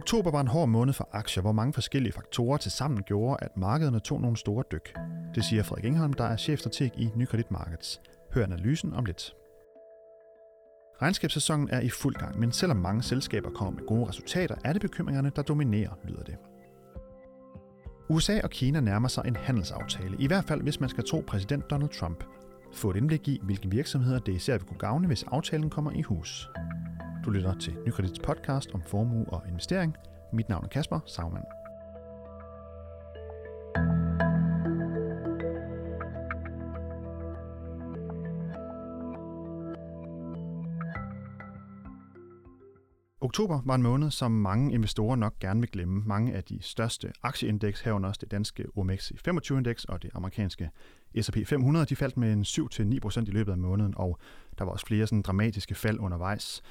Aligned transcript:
Oktober 0.00 0.30
var 0.30 0.40
en 0.40 0.46
hård 0.48 0.68
måned 0.68 0.94
for 0.94 1.08
aktier, 1.12 1.42
hvor 1.42 1.52
mange 1.52 1.72
forskellige 1.72 2.12
faktorer 2.12 2.56
til 2.56 2.70
sammen 2.70 3.02
gjorde, 3.02 3.36
at 3.42 3.56
markederne 3.56 4.00
tog 4.00 4.20
nogle 4.20 4.36
store 4.36 4.64
dyk. 4.72 4.96
Det 5.34 5.44
siger 5.44 5.62
Frederik 5.62 5.84
Engholm, 5.84 6.12
der 6.12 6.24
er 6.24 6.36
chefstrateg 6.36 6.90
i 6.98 7.10
Nykredit 7.16 7.50
Markets. 7.50 8.00
Hør 8.34 8.44
analysen 8.44 8.94
om 8.94 9.04
lidt. 9.04 9.34
Regnskabssæsonen 11.02 11.70
er 11.70 11.80
i 11.80 11.88
fuld 11.88 12.14
gang, 12.14 12.38
men 12.38 12.52
selvom 12.52 12.76
mange 12.76 13.02
selskaber 13.02 13.50
kommer 13.50 13.72
med 13.80 13.86
gode 13.86 14.08
resultater, 14.08 14.54
er 14.64 14.72
det 14.72 14.82
bekymringerne, 14.82 15.32
der 15.36 15.42
dominerer, 15.42 15.90
lyder 16.04 16.22
det. 16.22 16.36
USA 18.08 18.40
og 18.44 18.50
Kina 18.50 18.80
nærmer 18.80 19.08
sig 19.08 19.24
en 19.26 19.36
handelsaftale, 19.36 20.16
i 20.18 20.26
hvert 20.26 20.44
fald 20.44 20.62
hvis 20.62 20.80
man 20.80 20.88
skal 20.88 21.04
tro 21.04 21.24
præsident 21.26 21.70
Donald 21.70 21.90
Trump. 21.90 22.24
Få 22.72 22.90
et 22.90 22.96
indblik 22.96 23.28
i, 23.28 23.40
hvilke 23.42 23.70
virksomheder 23.70 24.18
det 24.18 24.34
især 24.34 24.52
vil 24.52 24.66
kunne 24.66 24.78
gavne, 24.78 25.06
hvis 25.06 25.22
aftalen 25.22 25.70
kommer 25.70 25.90
i 25.90 26.02
hus. 26.02 26.50
Du 27.24 27.30
lytter 27.30 27.54
til 27.54 27.76
Nykredits 27.86 28.18
podcast 28.18 28.74
om 28.74 28.82
formue 28.86 29.26
og 29.28 29.42
investering. 29.48 29.96
Mit 30.32 30.48
navn 30.48 30.64
er 30.64 30.68
Kasper 30.68 31.00
Sagmann. 31.06 31.59
Oktober 43.40 43.60
var 43.64 43.74
en 43.74 43.82
måned, 43.82 44.10
som 44.10 44.30
mange 44.30 44.72
investorer 44.72 45.16
nok 45.16 45.38
gerne 45.38 45.60
vil 45.60 45.70
glemme. 45.70 46.02
Mange 46.06 46.32
af 46.32 46.44
de 46.44 46.58
største 46.62 47.12
aktieindeks, 47.22 47.80
herunder 47.80 48.08
også 48.08 48.18
det 48.20 48.30
danske 48.30 48.66
OMX 48.76 49.12
25-indeks 49.28 49.84
og 49.84 50.02
det 50.02 50.10
amerikanske 50.14 50.70
S&P 51.20 51.46
500, 51.46 51.86
de 51.86 51.96
faldt 51.96 52.16
med 52.16 52.32
en 52.32 52.42
7-9% 52.42 53.20
i 53.20 53.30
løbet 53.30 53.52
af 53.52 53.58
måneden, 53.58 53.94
og 53.96 54.18
der 54.58 54.64
var 54.64 54.72
også 54.72 54.86
flere 54.86 55.06
sådan 55.06 55.22
dramatiske 55.22 55.74
fald 55.74 55.98
undervejs. 55.98 56.62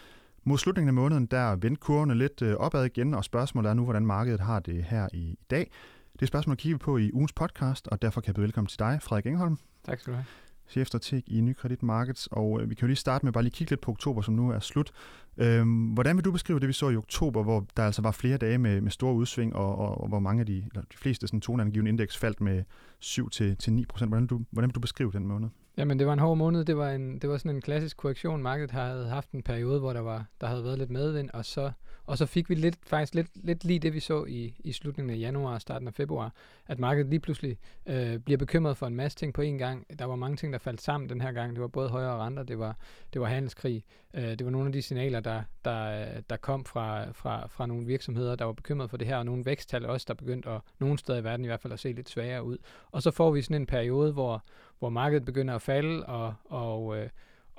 Mod 0.44 0.58
slutningen 0.58 0.88
af 0.88 0.94
måneden, 0.94 1.26
der 1.26 1.56
vendte 1.56 1.80
kurvene 1.80 2.16
lidt 2.16 2.42
øh, 2.42 2.56
opad 2.56 2.86
igen, 2.86 3.14
og 3.14 3.24
spørgsmålet 3.24 3.70
er 3.70 3.74
nu, 3.74 3.84
hvordan 3.84 4.06
markedet 4.06 4.40
har 4.40 4.60
det 4.60 4.84
her 4.84 5.08
i 5.14 5.38
dag. 5.50 5.72
Det 6.14 6.22
er 6.22 6.26
spørgsmål, 6.26 6.56
kigger 6.56 6.78
vi 6.78 6.80
på 6.80 6.98
i 6.98 7.12
ugens 7.14 7.34
podcast, 7.34 7.88
og 7.88 8.02
derfor 8.02 8.22
kan 8.22 8.28
jeg 8.28 8.36
byde 8.36 8.44
velkommen 8.44 8.68
til 8.68 8.80
dig, 8.80 9.00
Frederik 9.02 9.26
Engholm. 9.26 9.58
Tak 9.86 10.00
skal 10.00 10.14
du 10.14 10.16
have 10.16 10.26
chefstrateg 10.70 11.24
i 11.28 11.42
Nykredit 11.42 11.84
Markets, 11.84 12.28
og 12.32 12.62
øh, 12.62 12.70
vi 12.70 12.76
kan 12.76 12.82
jo 12.82 12.88
lige 12.88 12.96
starte 12.96 13.26
med 13.26 13.34
bare 13.34 13.44
lige 13.44 13.52
kigge 13.52 13.72
lidt 13.72 13.82
på 13.82 13.92
oktober, 13.92 14.22
som 14.22 14.34
nu 14.34 14.50
er 14.50 14.60
slut. 14.60 14.92
Øhm, 15.38 15.86
hvordan 15.86 16.16
vil 16.16 16.26
du 16.26 16.32
beskrive 16.32 16.60
det, 16.60 16.68
vi 16.68 16.74
så 16.74 16.90
i 16.90 16.96
oktober, 16.96 17.44
hvor 17.44 17.66
der 17.78 17.84
altså 17.84 18.02
var 18.02 18.12
flere 18.12 18.38
dage 18.38 18.58
med, 18.58 18.82
med 18.82 18.92
store 18.92 19.14
udsving, 19.14 19.56
og, 19.56 19.76
og, 19.76 20.02
og 20.02 20.08
hvor 20.08 20.20
mange 20.20 20.40
af 20.40 20.46
de, 20.46 20.58
eller 20.58 20.82
de 20.82 20.98
fleste 20.98 21.28
sådan, 21.28 21.42
toneangivende 21.42 21.90
indeks 21.90 22.18
faldt 22.18 22.42
med 22.42 22.64
7-9 23.04 23.86
procent. 23.90 24.10
Hvordan, 24.10 24.28
du, 24.28 24.42
hvordan 24.52 24.68
vil 24.68 24.76
du 24.76 24.80
beskrive 24.80 25.12
den 25.12 25.28
måned? 25.28 25.50
Jamen, 25.80 26.00
det 26.00 26.08
var 26.08 26.14
en 26.14 26.20
hård 26.20 26.38
måned. 26.38 26.66
Det 26.66 26.78
var, 26.78 26.90
en, 26.90 27.20
det 27.20 27.30
var 27.30 27.38
sådan 27.38 27.56
en 27.56 27.62
klassisk 27.62 27.98
korrektion. 27.98 28.44
Markedet 28.44 28.72
havde 28.72 29.08
haft 29.08 29.32
en 29.32 29.44
periode, 29.44 29.80
hvor 29.80 29.94
der, 29.94 30.00
var, 30.00 30.26
der 30.42 30.48
havde 30.48 30.64
været 30.64 30.78
lidt 30.78 30.90
medvind, 30.90 31.30
og 31.34 31.46
så, 31.46 31.72
og 32.06 32.18
så 32.18 32.26
fik 32.26 32.50
vi 32.50 32.56
lidt, 32.56 32.76
faktisk 32.88 33.16
lidt, 33.16 33.28
lidt 33.34 33.64
lige 33.64 33.80
det, 33.80 33.94
vi 33.94 34.00
så 34.00 34.26
i, 34.26 34.56
i 34.60 34.72
slutningen 34.72 35.16
af 35.16 35.20
januar 35.20 35.54
og 35.54 35.62
starten 35.62 35.88
af 35.88 35.94
februar, 35.94 36.34
at 36.68 36.80
markedet 36.80 37.10
lige 37.10 37.20
pludselig 37.20 37.58
øh, 37.86 38.18
bliver 38.18 38.38
bekymret 38.38 38.78
for 38.78 38.88
en 38.88 38.96
masse 38.96 39.18
ting 39.18 39.34
på 39.34 39.42
én 39.42 39.46
gang. 39.46 40.00
Der 40.00 40.06
var 40.06 40.16
mange 40.16 40.38
ting, 40.38 40.54
der 40.54 40.60
faldt 40.60 40.82
sammen 40.82 41.10
den 41.10 41.22
her 41.22 41.32
gang. 41.32 41.54
Det 41.54 41.62
var 41.62 41.68
både 41.68 41.90
højere 41.90 42.18
renter, 42.18 42.44
det 42.44 42.60
var, 42.60 42.78
det 43.14 43.22
var 43.22 43.28
handelskrig. 43.28 43.84
Øh, 44.14 44.24
det 44.24 44.46
var 44.46 44.52
nogle 44.52 44.68
af 44.68 44.74
de 44.74 44.82
signaler, 44.82 45.20
der, 45.20 45.44
der, 45.66 46.06
der 46.30 46.38
kom 46.38 46.66
fra, 46.66 47.12
fra, 47.12 47.48
fra 47.48 47.66
nogle 47.66 47.86
virksomheder, 47.86 48.36
der 48.36 48.46
var 48.46 48.54
bekymret 48.54 48.90
for 48.90 48.98
det 48.98 49.08
her, 49.08 49.18
og 49.18 49.26
nogle 49.26 49.46
væksttal 49.46 49.86
også, 49.86 50.06
der 50.08 50.14
begyndte 50.14 50.50
at, 50.50 50.62
nogle 50.80 50.98
steder 50.98 51.20
i 51.20 51.24
verden 51.24 51.46
i 51.46 51.48
hvert 51.48 51.62
fald, 51.62 51.74
at 51.74 51.80
se 51.80 51.92
lidt 51.92 52.10
svagere 52.10 52.44
ud. 52.44 52.58
Og 52.92 53.02
så 53.02 53.12
får 53.12 53.32
vi 53.32 53.42
sådan 53.42 53.62
en 53.62 53.66
periode, 53.66 54.14
hvor, 54.14 54.44
hvor 54.80 54.90
markedet 54.90 55.26
begynder 55.26 55.56
at 55.56 55.62
falde, 55.62 56.06
og, 56.06 56.34
og, 56.46 56.98
øh, 56.98 57.10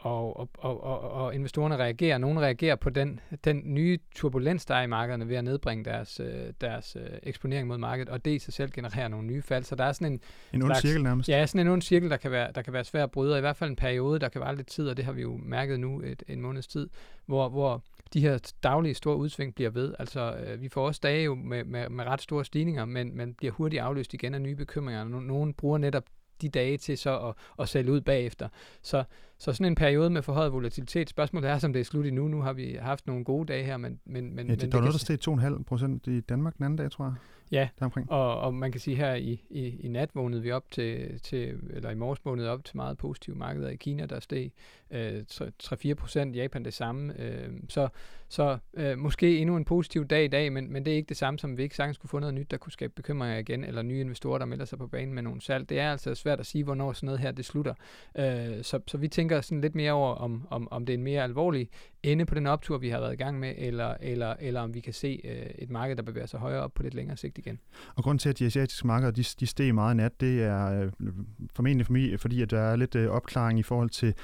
og, 0.01 0.41
og, 0.41 0.49
og, 0.59 0.85
og, 0.85 1.11
og 1.11 1.35
investorerne 1.35 1.77
reagerer. 1.77 2.19
Nogle 2.19 2.41
reagerer 2.41 2.77
på 2.77 2.91
den, 2.91 3.21
den 3.45 3.63
nye 3.65 3.99
turbulens, 4.15 4.67
der 4.67 4.75
er 4.75 4.83
i 4.83 4.87
markederne 4.87 5.29
ved 5.29 5.37
at 5.37 5.45
nedbringe 5.45 5.85
deres, 5.85 6.21
øh, 6.21 6.53
deres 6.61 6.97
øh, 6.97 7.19
eksponering 7.23 7.69
mod 7.69 7.79
markedet, 7.79 8.09
og 8.09 8.25
det 8.25 8.31
i 8.31 8.39
sig 8.39 8.55
selv 8.55 8.71
genererer 8.71 9.09
nogle 9.09 9.27
nye 9.27 9.43
fald. 9.43 9.65
Så 9.65 9.75
der 9.75 9.85
er 9.85 9.93
sådan 9.93 10.13
en... 10.13 10.21
En 10.53 10.63
ond 10.63 10.75
cirkel 10.75 11.03
nærmest? 11.03 11.29
Ja, 11.29 11.47
sådan 11.47 11.67
en 11.67 11.73
ond 11.73 11.83
cirkel, 11.83 12.11
der 12.11 12.17
kan 12.17 12.31
være, 12.31 12.53
der 12.55 12.63
kan 12.63 12.73
være 12.73 12.85
svær 12.85 13.03
at 13.05 13.11
bryde, 13.11 13.33
og 13.33 13.39
i 13.39 13.41
hvert 13.41 13.57
fald 13.57 13.71
en 13.71 13.77
periode, 13.77 14.19
der 14.19 14.29
kan 14.29 14.41
være 14.41 14.57
lidt 14.57 14.67
tid, 14.67 14.89
og 14.89 14.97
det 14.97 15.05
har 15.05 15.13
vi 15.13 15.23
jo 15.23 15.41
mærket 15.43 15.81
nu 15.81 16.01
et, 16.01 16.23
en 16.29 16.41
måneds 16.41 16.67
tid, 16.67 16.89
hvor, 17.27 17.49
hvor 17.49 17.83
de 18.13 18.21
her 18.21 18.53
daglige 18.63 18.95
store 18.95 19.17
udsving 19.17 19.55
bliver 19.55 19.71
ved. 19.71 19.95
Altså, 19.99 20.35
øh, 20.35 20.63
vi 20.63 20.69
får 20.69 20.87
også 20.87 21.01
dage 21.03 21.25
jo 21.25 21.35
med, 21.35 21.65
med, 21.65 21.89
med 21.89 22.05
ret 22.05 22.21
store 22.21 22.45
stigninger, 22.45 22.85
men 22.85 23.17
man 23.17 23.35
bliver 23.35 23.53
hurtigt 23.53 23.83
afløst 23.83 24.15
igen 24.15 24.35
af 24.35 24.41
nye 24.41 24.57
bekymringer. 24.57 25.05
Nogle 25.05 25.55
bruger 25.55 25.79
netop 25.79 26.05
de 26.43 26.49
dage 26.49 26.77
til 26.77 26.99
så 26.99 27.19
at, 27.19 27.35
at 27.59 27.69
sælge 27.69 27.93
ud 27.93 28.01
bagefter. 28.01 28.49
Så, 28.83 29.05
så 29.39 29.53
sådan 29.53 29.67
en 29.67 29.75
periode 29.75 30.11
med 30.11 30.23
forhøjet 30.23 30.53
volatilitet, 30.53 31.11
spørgsmålet 31.11 31.51
er, 31.51 31.59
som 31.59 31.73
det 31.73 31.81
er 31.81 31.85
slut 31.85 32.07
i 32.07 32.11
nu. 32.11 32.29
Nu 32.29 32.41
har 32.43 32.53
vi 32.53 32.79
haft 32.81 33.07
nogle 33.07 33.25
gode 33.25 33.47
dage 33.47 33.65
her, 33.65 33.77
men... 33.77 34.01
men, 34.05 34.37
men 34.37 34.47
ja, 34.47 34.53
det, 34.55 34.63
men 34.63 34.73
der 34.73 34.77
var 34.79 34.85
noget, 34.85 35.09
der 35.09 35.17
steg 35.17 35.59
2,5 35.59 35.63
procent 35.63 36.07
i 36.07 36.21
Danmark 36.21 36.57
den 36.57 36.65
anden 36.65 36.77
dag, 36.77 36.91
tror 36.91 37.05
jeg. 37.05 37.15
Ja, 37.53 37.69
og, 38.09 38.41
og 38.41 38.55
man 38.55 38.73
kan 38.73 38.81
sige 38.81 38.97
her 38.97 39.15
i, 39.15 39.43
i, 39.51 39.81
i 39.81 39.89
nat 39.89 40.11
vågnede 40.15 40.43
vi 40.43 40.51
op 40.51 40.71
til, 40.71 41.21
til, 41.21 41.55
eller 41.71 41.91
i 41.91 41.95
morges 41.95 42.25
vågnede 42.25 42.51
op 42.51 42.65
til 42.65 42.77
meget 42.77 42.99
positive 42.99 43.37
markeder 43.37 43.69
i 43.69 43.77
Kina, 43.77 44.07
der 44.07 44.21
steg 44.21 44.53
øh, 44.91 45.23
3-4 45.63 45.95
procent, 45.95 46.37
Japan 46.37 46.65
det 46.65 46.75
samme. 46.75 47.21
Øh, 47.21 47.49
så 47.69 47.89
så 48.31 48.59
øh, 48.75 48.99
måske 48.99 49.39
endnu 49.39 49.57
en 49.57 49.65
positiv 49.65 50.05
dag 50.05 50.25
i 50.25 50.29
dag, 50.29 50.53
men, 50.53 50.73
men 50.73 50.85
det 50.85 50.93
er 50.93 50.97
ikke 50.97 51.09
det 51.09 51.17
samme, 51.17 51.39
som 51.39 51.57
vi 51.57 51.63
ikke 51.63 51.77
sagtens 51.77 51.97
skulle 51.97 52.11
få 52.11 52.19
noget 52.19 52.35
nyt, 52.35 52.51
der 52.51 52.57
kunne 52.57 52.73
skabe 52.73 52.93
bekymringer 52.97 53.39
igen, 53.39 53.65
eller 53.65 53.83
nye 53.83 54.01
investorer, 54.01 54.39
der 54.39 54.47
melder 54.47 54.65
sig 54.65 54.79
på 54.79 54.87
banen 54.87 55.15
med 55.15 55.23
nogle 55.23 55.41
salg. 55.41 55.69
Det 55.69 55.79
er 55.79 55.91
altså 55.91 56.15
svært 56.15 56.41
at 56.41 56.47
sige, 56.47 56.65
hvornår 56.65 56.93
sådan 56.93 57.07
noget 57.07 57.21
her 57.21 57.33
det 57.33 57.45
slutter. 57.45 57.75
Øh, 58.19 58.25
så, 58.63 58.81
så 58.87 58.99
vi 58.99 59.09
tænker 59.09 59.41
sådan 59.41 59.61
lidt 59.61 59.75
mere 59.75 59.93
over, 59.93 60.15
om, 60.15 60.47
om, 60.51 60.69
om 60.71 60.87
det 60.87 60.93
er 60.93 60.99
en 60.99 61.05
mere 61.05 61.23
alvorlig 61.23 61.69
ende 62.03 62.27
på 62.27 62.35
den 62.35 62.47
optur, 62.47 62.79
vi 62.79 62.89
har 62.89 63.01
været 63.01 63.13
i 63.13 63.17
gang 63.17 63.41
med, 63.41 63.55
eller, 63.59 63.95
eller, 64.01 64.35
eller 64.41 64.61
om 64.61 64.75
vi 64.75 64.81
kan 64.81 64.93
se 64.93 65.21
øh, 65.25 65.47
et 65.59 65.71
marked, 65.71 65.97
der 65.97 66.03
bevæger 66.03 66.27
sig 66.27 66.41
højere 66.41 66.61
op 66.61 66.75
på 66.75 66.83
lidt 66.83 66.95
længere 66.95 67.17
sigt 67.17 67.39
igen. 67.39 67.59
Og 67.95 68.05
grund 68.05 68.19
til, 68.19 68.29
at 68.29 68.39
de 68.39 68.47
asiatiske 68.47 68.87
markeder 68.87 69.11
de, 69.11 69.25
de 69.41 69.47
steg 69.47 69.75
meget 69.75 69.97
nat, 69.97 70.21
det 70.21 70.43
er 70.43 70.83
øh, 70.83 71.13
formentlig 71.55 71.87
for 71.87 71.93
mig, 71.93 72.21
fordi 72.21 72.43
at 72.43 72.51
der 72.51 72.61
er 72.61 72.77
lidt 72.77 72.95
øh, 72.95 73.11
opklaring 73.11 73.59
i 73.59 73.63
forhold 73.63 73.91
til 73.91 74.15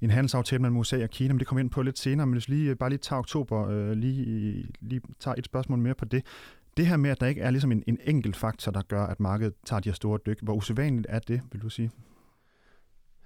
en 0.00 0.10
handelsaftale 0.10 0.62
mellem 0.62 0.76
USA 0.76 1.02
og 1.02 1.10
Kina, 1.10 1.32
men 1.32 1.38
det 1.38 1.46
kommer 1.46 1.60
ind 1.60 1.70
på 1.70 1.82
lidt 1.82 1.98
senere. 1.98 2.26
Men 2.26 2.32
hvis 2.32 2.48
lige 2.48 2.70
øh, 2.70 2.76
bare 2.76 2.90
lige 2.90 2.98
tager 2.98 3.20
oktober, 3.20 3.53
øh, 3.62 3.92
lige, 3.92 4.66
lige 4.80 5.00
tager 5.20 5.34
et 5.38 5.44
spørgsmål 5.44 5.78
mere 5.78 5.94
på 5.94 6.04
det. 6.04 6.26
Det 6.76 6.86
her 6.86 6.96
med, 6.96 7.10
at 7.10 7.20
der 7.20 7.26
ikke 7.26 7.40
er 7.40 7.50
ligesom 7.50 7.72
en, 7.72 7.84
en 7.86 7.98
enkelt 8.04 8.36
faktor, 8.36 8.72
der 8.72 8.82
gør, 8.82 9.06
at 9.06 9.20
markedet 9.20 9.54
tager 9.64 9.80
de 9.80 9.88
her 9.88 9.94
store 9.94 10.18
dyk, 10.26 10.38
hvor 10.42 10.54
usædvanligt 10.54 11.06
er 11.10 11.18
det, 11.18 11.40
vil 11.52 11.62
du 11.62 11.68
sige? 11.68 11.90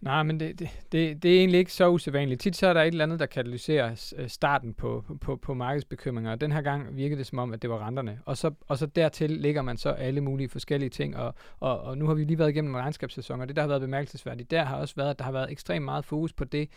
Nej, 0.00 0.22
men 0.22 0.41
det, 0.41 0.59
det, 0.59 0.69
det, 0.93 1.22
det 1.22 1.34
er 1.34 1.39
egentlig 1.39 1.59
ikke 1.59 1.72
så 1.72 1.89
usædvanligt. 1.89 2.41
Tit 2.41 2.56
så 2.56 2.66
er 2.66 2.72
der 2.72 2.83
et 2.83 2.87
eller 2.87 3.05
andet, 3.05 3.21
der 3.21 3.27
katalyserer 3.27 4.12
øh, 4.16 4.28
starten 4.28 4.75
på, 4.75 5.05
på, 5.21 5.37
på 5.37 5.55
markedsbekymringer, 5.55 6.31
og 6.31 6.41
den 6.41 6.53
her 6.53 6.62
gang 6.62 6.97
virkede 6.97 7.19
det 7.19 7.27
som 7.27 7.39
om, 7.39 7.53
at 7.53 7.62
det 7.62 7.71
var 7.71 7.87
renterne. 7.87 8.21
Og 8.25 8.37
så, 8.37 8.50
og 8.69 8.78
så 8.78 8.87
dertil 8.87 9.31
ligger 9.31 9.62
man 9.62 9.77
så 9.77 9.91
alle 9.91 10.21
mulige 10.21 10.49
forskellige 10.49 10.91
ting, 10.91 11.16
og, 11.16 11.34
og, 11.60 11.81
og 11.81 11.99
nu 11.99 12.06
har 12.06 12.15
vi 12.15 12.25
lige 12.25 12.39
været 12.39 12.50
igennem 12.50 12.75
en 12.75 12.81
regnskabssæson, 12.81 13.41
og 13.41 13.49
det, 13.49 13.56
der 13.56 13.62
har 13.62 13.69
været 13.69 13.81
bemærkelsesværdigt, 13.81 14.50
der 14.50 14.65
har 14.65 14.77
også 14.77 14.95
været, 14.97 15.10
at 15.10 15.19
der 15.19 15.25
har 15.25 15.33
været 15.33 15.50
ekstremt 15.50 15.84
meget 15.84 16.05
fokus 16.05 16.33
på 16.33 16.45
det, 16.45 16.69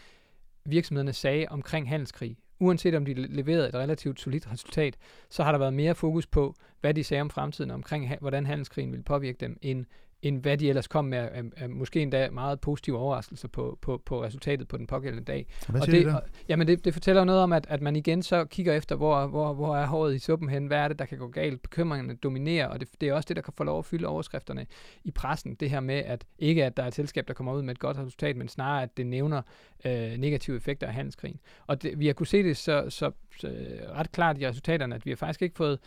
virksomhederne 0.66 1.14
sagde 1.14 1.46
omkring 1.50 1.90
handelskrig. 1.90 2.38
Uanset 2.62 2.96
om 2.96 3.06
de 3.06 3.14
leverede 3.14 3.68
et 3.70 3.76
relativt 3.76 4.20
solidt 4.20 4.52
resultat, 4.52 4.98
så 5.30 5.44
har 5.44 5.52
der 5.52 5.60
været 5.60 5.74
mere 5.74 5.96
fokus 5.96 6.28
på, 6.28 6.56
hvad 6.82 6.94
de 6.94 7.04
sagde 7.04 7.22
om 7.22 7.30
fremtiden, 7.30 7.72
omkring 7.72 8.18
hvordan 8.20 8.46
handelskrigen 8.46 8.92
ville 8.92 9.04
påvirke 9.04 9.38
dem, 9.40 9.58
end 9.62 9.86
end 10.22 10.42
hvad 10.42 10.58
de 10.58 10.70
ellers 10.70 10.88
kom 10.88 11.06
med, 11.06 11.18
af, 11.18 11.44
af 11.58 11.70
måske 11.70 12.02
endda 12.02 12.30
meget 12.30 12.60
positive 12.60 12.98
overraskelser 12.98 13.48
på, 13.48 13.78
på, 13.82 14.02
på 14.06 14.24
resultatet 14.24 14.68
på 14.68 14.78
den 14.78 14.88
pågældende 14.88 15.26
dag. 15.26 15.48
hvad 15.68 15.82
og 15.82 15.88
det, 15.88 16.06
det, 16.06 16.16
og, 16.16 16.22
jamen 16.50 16.68
det, 16.68 16.86
det 16.86 16.94
fortæller 16.94 17.24
noget 17.24 17.42
om, 17.42 17.54
at, 17.54 17.66
at 17.70 17.82
man 17.82 17.96
igen 17.96 18.24
så 18.24 18.46
kigger 18.46 18.74
efter, 18.74 18.96
hvor, 18.96 19.28
hvor, 19.28 19.54
hvor 19.54 19.78
er 19.78 19.86
håret 19.86 20.16
i 20.16 20.20
suppen 20.20 20.50
hen, 20.50 20.68
hvad 20.68 20.78
er 20.78 20.88
det, 20.88 21.00
der 21.00 21.06
kan 21.06 21.18
gå 21.18 21.28
galt, 21.28 21.62
bekymringerne 21.62 22.16
dominerer, 22.16 22.68
og 22.68 22.80
det, 22.80 22.88
det 23.02 23.10
er 23.10 23.14
også 23.14 23.28
det, 23.28 23.36
der 23.36 23.42
kan 23.42 23.54
få 23.58 23.64
lov 23.64 23.80
at 23.80 23.86
fylde 23.86 24.08
overskrifterne 24.08 24.66
i 25.04 25.12
pressen, 25.12 25.56
det 25.56 25.70
her 25.70 25.80
med, 25.80 25.96
at 25.96 26.26
ikke 26.40 26.66
at 26.66 26.78
der 26.78 26.84
er 26.84 26.88
et 26.88 26.96
selskab, 26.96 27.28
der 27.28 27.34
kommer 27.34 27.54
ud 27.54 27.62
med 27.62 27.72
et 27.72 27.80
godt 27.80 27.98
resultat, 27.98 28.36
men 28.36 28.48
snarere, 28.48 28.84
at 28.84 28.98
det 28.98 29.08
nævner 29.08 29.42
øh, 29.86 30.18
negative 30.18 30.58
effekter 30.58 30.88
af 30.88 30.94
handelskrigen. 30.94 31.40
Og 31.68 31.84
det, 31.84 32.00
vi 32.00 32.06
har 32.08 32.14
kunne 32.14 32.28
se 32.28 32.44
det 32.44 32.58
så, 32.58 32.86
så, 32.90 33.12
så 33.38 33.52
ret 33.96 34.12
klart 34.12 34.42
i 34.42 34.48
resultaterne, 34.48 34.96
at 34.96 35.06
vi 35.06 35.12
har 35.12 35.16
faktisk 35.16 35.42
ikke 35.42 35.56
fået 35.56 35.80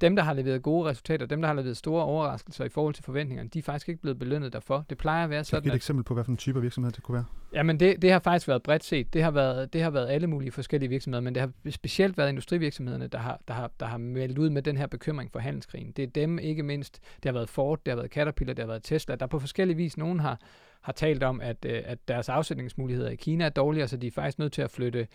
dem, 0.00 0.16
der 0.16 0.22
har 0.22 0.32
leveret 0.32 0.62
gode 0.62 0.88
resultater, 0.90 1.26
dem, 1.26 1.40
der 1.40 1.48
har 1.48 1.54
leveret 1.54 1.76
store 1.76 2.04
overraskelser 2.04 2.64
i 2.64 2.68
forhold 2.68 2.94
til 2.94 3.04
forventningerne, 3.04 3.48
de 3.48 3.58
er 3.58 3.62
faktisk 3.62 3.88
ikke 3.88 4.00
blevet 4.00 4.18
belønnet 4.18 4.52
derfor. 4.52 4.84
Det 4.90 4.98
plejer 4.98 5.24
at 5.24 5.30
være 5.30 5.44
sådan, 5.44 5.62
Kan 5.62 5.72
et 5.72 5.76
eksempel 5.76 6.04
på, 6.04 6.14
hvad 6.14 6.24
for 6.24 6.30
en 6.30 6.36
type 6.36 6.58
af 6.58 6.62
virksomhed 6.62 6.92
det 6.92 7.02
kunne 7.02 7.14
være? 7.14 7.24
Jamen, 7.52 7.80
det, 7.80 8.02
det 8.02 8.12
har 8.12 8.18
faktisk 8.18 8.48
været 8.48 8.62
bredt 8.62 8.84
set. 8.84 9.14
Det 9.14 9.22
har 9.22 9.30
været, 9.30 9.72
det 9.72 9.82
har 9.82 9.90
været 9.90 10.08
alle 10.08 10.26
mulige 10.26 10.52
forskellige 10.52 10.88
virksomheder, 10.88 11.22
men 11.22 11.34
det 11.34 11.40
har 11.40 11.70
specielt 11.70 12.18
været 12.18 12.28
industrivirksomhederne, 12.28 13.06
der 13.06 13.18
har, 13.18 13.40
der, 13.48 13.54
har, 13.54 13.70
der 13.80 13.86
har 13.86 13.98
meldt 13.98 14.38
ud 14.38 14.50
med 14.50 14.62
den 14.62 14.76
her 14.76 14.86
bekymring 14.86 15.32
for 15.32 15.38
handelskrigen. 15.38 15.92
Det 15.92 16.02
er 16.02 16.06
dem 16.06 16.38
ikke 16.38 16.62
mindst. 16.62 17.00
Det 17.16 17.24
har 17.24 17.32
været 17.32 17.48
Ford, 17.48 17.80
det 17.86 17.90
har 17.92 17.96
været 17.96 18.10
Caterpillar, 18.10 18.54
det 18.54 18.62
har 18.62 18.66
været 18.66 18.82
Tesla. 18.82 19.14
Der 19.14 19.26
på 19.26 19.38
forskellige 19.38 19.76
vis, 19.76 19.96
nogen 19.96 20.20
har, 20.20 20.40
har 20.80 20.92
talt 20.92 21.22
om, 21.22 21.40
at, 21.40 21.64
øh, 21.64 21.82
at 21.84 21.98
deres 22.08 22.28
afsætningsmuligheder 22.28 23.10
i 23.10 23.16
Kina 23.16 23.44
er 23.44 23.48
dårligere, 23.48 23.88
så 23.88 23.96
de 23.96 24.06
er 24.06 24.10
faktisk 24.10 24.38
nødt 24.38 24.52
til 24.52 24.62
at 24.62 24.70
flytte 24.70 25.06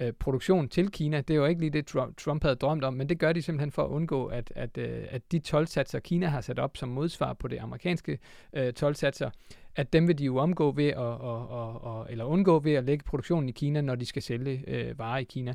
øh, 0.00 0.12
produktion 0.12 0.68
til 0.68 0.90
Kina. 0.90 1.20
Det 1.20 1.30
er 1.30 1.38
jo 1.38 1.46
ikke 1.46 1.60
lige 1.60 1.70
det, 1.70 1.86
Trump 2.18 2.42
havde 2.42 2.56
drømt 2.56 2.84
om, 2.84 2.94
men 2.94 3.08
det 3.08 3.18
gør 3.18 3.32
de 3.32 3.42
simpelthen 3.42 3.72
for 3.72 3.84
at 3.84 3.88
undgå, 3.88 4.26
at, 4.26 4.52
at, 4.56 4.78
øh, 4.78 5.04
at 5.10 5.32
de 5.32 5.38
tolvsatser, 5.38 5.98
Kina 5.98 6.26
har 6.26 6.40
sat 6.40 6.58
op 6.58 6.76
som 6.76 6.88
modsvar 6.88 7.32
på 7.32 7.48
det 7.48 7.58
amerikanske 7.58 8.18
øh, 8.52 8.72
tolvsatser, 8.72 9.30
at 9.76 9.92
dem 9.92 10.08
vil 10.08 10.18
de 10.18 10.24
jo 10.24 10.36
omgå 10.36 10.72
ved 10.72 10.88
at, 10.88 10.96
og, 10.96 11.48
og, 11.48 11.84
og, 11.84 12.06
eller 12.10 12.24
undgå 12.24 12.58
ved 12.58 12.72
at 12.72 12.84
lægge 12.84 13.04
produktionen 13.04 13.48
i 13.48 13.52
Kina, 13.52 13.80
når 13.80 13.94
de 13.94 14.06
skal 14.06 14.22
sælge 14.22 14.64
øh, 14.66 14.98
varer 14.98 15.18
i 15.18 15.24
Kina. 15.24 15.54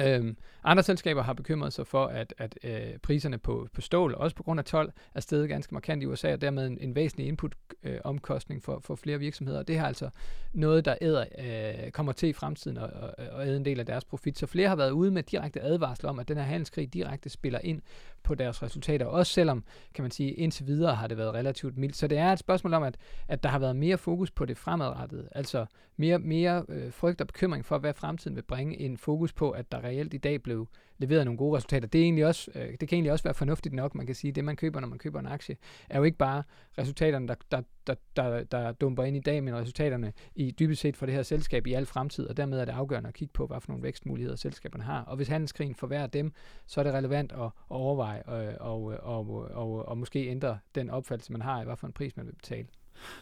Øhm, 0.00 0.36
andre 0.64 0.82
selskaber 0.82 1.22
har 1.22 1.32
bekymret 1.32 1.72
sig 1.72 1.86
for, 1.86 2.06
at, 2.06 2.34
at 2.38 2.58
øh, 2.64 2.98
priserne 3.02 3.38
på, 3.38 3.68
på 3.72 3.80
stål, 3.80 4.14
også 4.14 4.36
på 4.36 4.42
grund 4.42 4.60
af 4.60 4.64
12, 4.64 4.92
er 5.14 5.20
steget 5.20 5.48
ganske 5.48 5.74
markant 5.74 6.02
i 6.02 6.06
USA, 6.06 6.32
og 6.32 6.40
dermed 6.40 6.66
en, 6.66 6.78
en 6.80 6.94
væsentlig 6.94 7.26
input-omkostning 7.26 8.58
øh, 8.58 8.62
for, 8.62 8.80
for 8.84 8.94
flere 8.94 9.18
virksomheder. 9.18 9.62
Det 9.62 9.78
har 9.78 9.86
altså 9.86 10.10
noget, 10.52 10.84
der 10.84 10.94
æder, 11.00 11.24
øh, 11.38 11.90
kommer 11.90 12.12
til 12.12 12.28
i 12.28 12.32
fremtiden 12.32 12.78
og, 12.78 12.90
og, 12.92 13.14
og 13.32 13.46
æder 13.46 13.56
en 13.56 13.64
del 13.64 13.80
af 13.80 13.86
deres 13.86 14.04
profit. 14.04 14.38
Så 14.38 14.46
flere 14.46 14.68
har 14.68 14.76
været 14.76 14.90
ude 14.90 15.10
med 15.10 15.22
direkte 15.22 15.60
advarsler 15.60 16.10
om, 16.10 16.18
at 16.18 16.28
den 16.28 16.36
her 16.36 16.44
handelskrig 16.44 16.94
direkte 16.94 17.28
spiller 17.28 17.58
ind 17.64 17.82
på 18.22 18.34
deres 18.34 18.62
resultater, 18.62 19.06
også 19.06 19.32
selvom, 19.32 19.64
kan 19.94 20.02
man 20.02 20.10
sige, 20.10 20.32
indtil 20.32 20.66
videre 20.66 20.94
har 20.94 21.06
det 21.06 21.16
været 21.16 21.34
relativt 21.34 21.78
mildt. 21.78 21.96
Så 21.96 22.06
det 22.06 22.18
er 22.18 22.32
et 22.32 22.38
spørgsmål 22.38 22.74
om, 22.74 22.82
at, 22.82 22.96
at 23.28 23.42
der 23.42 23.48
har 23.48 23.58
været 23.58 23.76
mere 23.76 23.98
fokus 23.98 24.30
på 24.30 24.44
det 24.44 24.58
fremadrettede, 24.58 25.28
altså 25.32 25.66
mere, 25.96 26.18
mere 26.18 26.64
øh, 26.68 26.92
frygt 26.92 27.20
og 27.20 27.26
bekymring 27.26 27.64
for, 27.64 27.78
hvad 27.78 27.94
fremtiden 27.94 28.36
vil 28.36 28.42
bringe, 28.42 28.80
en 28.80 28.96
fokus 28.96 29.32
på, 29.32 29.50
at 29.50 29.69
der 29.72 29.84
reelt 29.84 30.14
i 30.14 30.18
dag 30.18 30.42
blev 30.42 30.68
leveret 30.98 31.24
nogle 31.24 31.38
gode 31.38 31.56
resultater. 31.56 31.88
Det, 31.88 32.00
er 32.00 32.02
egentlig 32.02 32.26
også, 32.26 32.50
øh, 32.54 32.70
det 32.80 32.88
kan 32.88 32.96
egentlig 32.96 33.12
også 33.12 33.22
være 33.22 33.34
fornuftigt 33.34 33.74
nok, 33.74 33.94
man 33.94 34.06
kan 34.06 34.14
sige. 34.14 34.32
Det, 34.32 34.44
man 34.44 34.56
køber, 34.56 34.80
når 34.80 34.88
man 34.88 34.98
køber 34.98 35.20
en 35.20 35.26
aktie, 35.26 35.56
er 35.90 35.98
jo 35.98 36.04
ikke 36.04 36.18
bare 36.18 36.42
resultaterne, 36.78 37.28
der, 37.28 37.34
der, 37.50 37.62
der, 37.86 37.94
der, 38.16 38.44
der 38.44 38.72
dumper 38.72 39.04
ind 39.04 39.16
i 39.16 39.20
dag, 39.20 39.44
men 39.44 39.54
resultaterne 39.54 40.12
i 40.34 40.50
dybest 40.50 40.80
set 40.80 40.96
for 40.96 41.06
det 41.06 41.14
her 41.14 41.22
selskab 41.22 41.66
i 41.66 41.72
al 41.72 41.86
fremtid, 41.86 42.26
og 42.26 42.36
dermed 42.36 42.60
er 42.60 42.64
det 42.64 42.72
afgørende 42.72 43.08
at 43.08 43.14
kigge 43.14 43.32
på, 43.32 43.46
hvad 43.46 43.60
for 43.60 43.68
nogle 43.68 43.82
vækstmuligheder 43.82 44.36
selskaberne 44.36 44.84
har. 44.84 45.02
Og 45.02 45.16
hvis 45.16 45.28
handelskrigen 45.28 45.74
forværrer 45.74 46.06
dem, 46.06 46.32
så 46.66 46.80
er 46.80 46.84
det 46.84 46.94
relevant 46.94 47.32
at, 47.32 47.44
at 47.44 47.50
overveje 47.68 48.22
og, 48.22 48.54
og, 48.60 48.84
og, 48.84 49.30
og, 49.30 49.50
og, 49.50 49.88
og 49.88 49.98
måske 49.98 50.28
ændre 50.28 50.58
den 50.74 50.90
opfattelse, 50.90 51.32
man 51.32 51.42
har 51.42 51.58
af, 51.58 51.64
hvad 51.64 51.76
for 51.76 51.86
en 51.86 51.92
pris 51.92 52.16
man 52.16 52.26
vil 52.26 52.34
betale. 52.34 52.66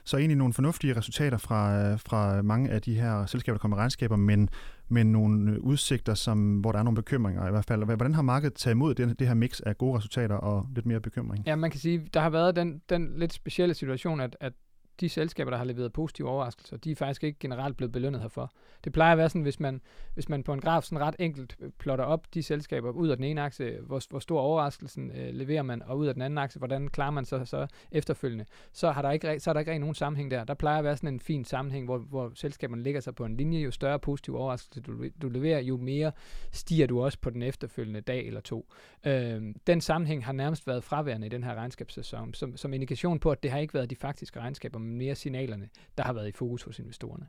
Så 0.04 0.16
egentlig 0.16 0.36
nogle 0.36 0.54
fornuftige 0.54 0.96
resultater 0.96 1.38
fra, 1.38 1.82
øh, 1.82 1.98
fra 1.98 2.42
mange 2.42 2.70
af 2.70 2.82
de 2.82 2.94
her 2.94 3.26
selskaber, 3.26 3.56
der 3.56 3.60
kommer 3.60 3.76
med 3.76 3.80
regnskaber, 3.80 4.16
men, 4.16 4.48
men 4.88 5.12
nogle 5.12 5.52
øh, 5.52 5.58
udsigter, 5.58 6.14
som, 6.14 6.60
hvor 6.60 6.72
der 6.72 6.78
er 6.78 6.82
nogle 6.82 6.96
bekymringer 6.96 7.48
i 7.48 7.50
hvert 7.50 7.64
fald. 7.64 7.84
Hvordan 7.84 8.14
har 8.14 8.22
markedet 8.22 8.54
taget 8.54 8.74
imod 8.74 8.94
det, 8.94 9.18
det 9.18 9.26
her 9.26 9.34
mix 9.34 9.60
af 9.60 9.78
gode 9.78 9.96
resultater 9.96 10.34
og 10.34 10.66
lidt 10.74 10.86
mere 10.86 11.00
bekymring? 11.00 11.46
Ja, 11.46 11.56
man 11.56 11.70
kan 11.70 11.80
sige, 11.80 12.08
der 12.14 12.20
har 12.20 12.30
været 12.30 12.56
den, 12.56 12.82
den 12.88 13.18
lidt 13.18 13.32
specielle 13.32 13.74
situation, 13.74 14.20
at, 14.20 14.36
at 14.40 14.52
de 15.00 15.08
selskaber, 15.08 15.50
der 15.50 15.58
har 15.58 15.64
leveret 15.64 15.92
positive 15.92 16.28
overraskelser, 16.28 16.76
de 16.76 16.90
er 16.90 16.96
faktisk 16.96 17.24
ikke 17.24 17.38
generelt 17.38 17.76
blevet 17.76 17.92
belønnet 17.92 18.20
herfor. 18.20 18.52
Det 18.84 18.92
plejer 18.92 19.12
at 19.12 19.18
være 19.18 19.28
sådan, 19.28 19.42
hvis 19.42 19.60
man, 19.60 19.80
hvis 20.14 20.28
man 20.28 20.42
på 20.42 20.52
en 20.52 20.60
graf 20.60 20.82
sådan 20.82 21.04
ret 21.04 21.16
enkelt 21.18 21.56
øh, 21.60 21.70
plotter 21.78 22.04
op 22.04 22.34
de 22.34 22.42
selskaber 22.42 22.90
ud 22.90 23.08
af 23.08 23.16
den 23.16 23.24
ene 23.24 23.40
akse, 23.42 23.78
hvor, 23.82 24.02
hvor 24.10 24.18
stor 24.18 24.40
overraskelsen 24.40 25.10
øh, 25.10 25.34
leverer 25.34 25.62
man, 25.62 25.82
og 25.82 25.98
ud 25.98 26.06
af 26.06 26.14
den 26.14 26.22
anden 26.22 26.38
akse, 26.38 26.58
hvordan 26.58 26.88
klarer 26.88 27.10
man 27.10 27.24
sig 27.24 27.48
så 27.48 27.66
efterfølgende, 27.92 28.44
så, 28.72 28.90
har 28.90 29.02
der 29.02 29.10
ikke, 29.10 29.40
så 29.40 29.50
er 29.50 29.52
der 29.52 29.60
ikke 29.60 29.70
rigtig 29.70 29.80
nogen 29.80 29.94
sammenhæng 29.94 30.30
der. 30.30 30.44
Der 30.44 30.54
plejer 30.54 30.78
at 30.78 30.84
være 30.84 30.96
sådan 30.96 31.14
en 31.14 31.20
fin 31.20 31.44
sammenhæng, 31.44 31.84
hvor, 31.84 31.98
hvor 31.98 32.32
selskaberne 32.34 32.82
ligger 32.82 33.00
sig 33.00 33.14
på 33.14 33.24
en 33.24 33.36
linje. 33.36 33.60
Jo 33.60 33.70
større 33.70 33.98
positiv 33.98 34.36
overraskelse 34.36 34.80
du, 34.80 35.04
du 35.22 35.28
leverer, 35.28 35.60
jo 35.60 35.76
mere 35.76 36.12
stiger 36.52 36.86
du 36.86 37.02
også 37.02 37.18
på 37.20 37.30
den 37.30 37.42
efterfølgende 37.42 38.00
dag 38.00 38.26
eller 38.26 38.40
to. 38.40 38.68
Øh, 39.06 39.54
den 39.66 39.80
sammenhæng 39.80 40.24
har 40.24 40.32
nærmest 40.32 40.66
været 40.66 40.84
fraværende 40.84 41.26
i 41.26 41.30
den 41.30 41.44
her 41.44 41.54
regnskabssæson, 41.54 42.34
som, 42.34 42.56
som 42.56 42.72
indikation 42.72 43.18
på, 43.18 43.30
at 43.30 43.42
det 43.42 43.50
har 43.50 43.58
ikke 43.58 43.74
været 43.74 43.90
de 43.90 43.96
faktiske 43.96 44.40
regnskaber, 44.40 44.78
men 44.88 44.98
mere 44.98 45.14
signalerne, 45.14 45.68
der 45.98 46.04
har 46.04 46.12
været 46.12 46.28
i 46.28 46.32
fokus 46.32 46.62
hos 46.62 46.78
investorerne. 46.78 47.26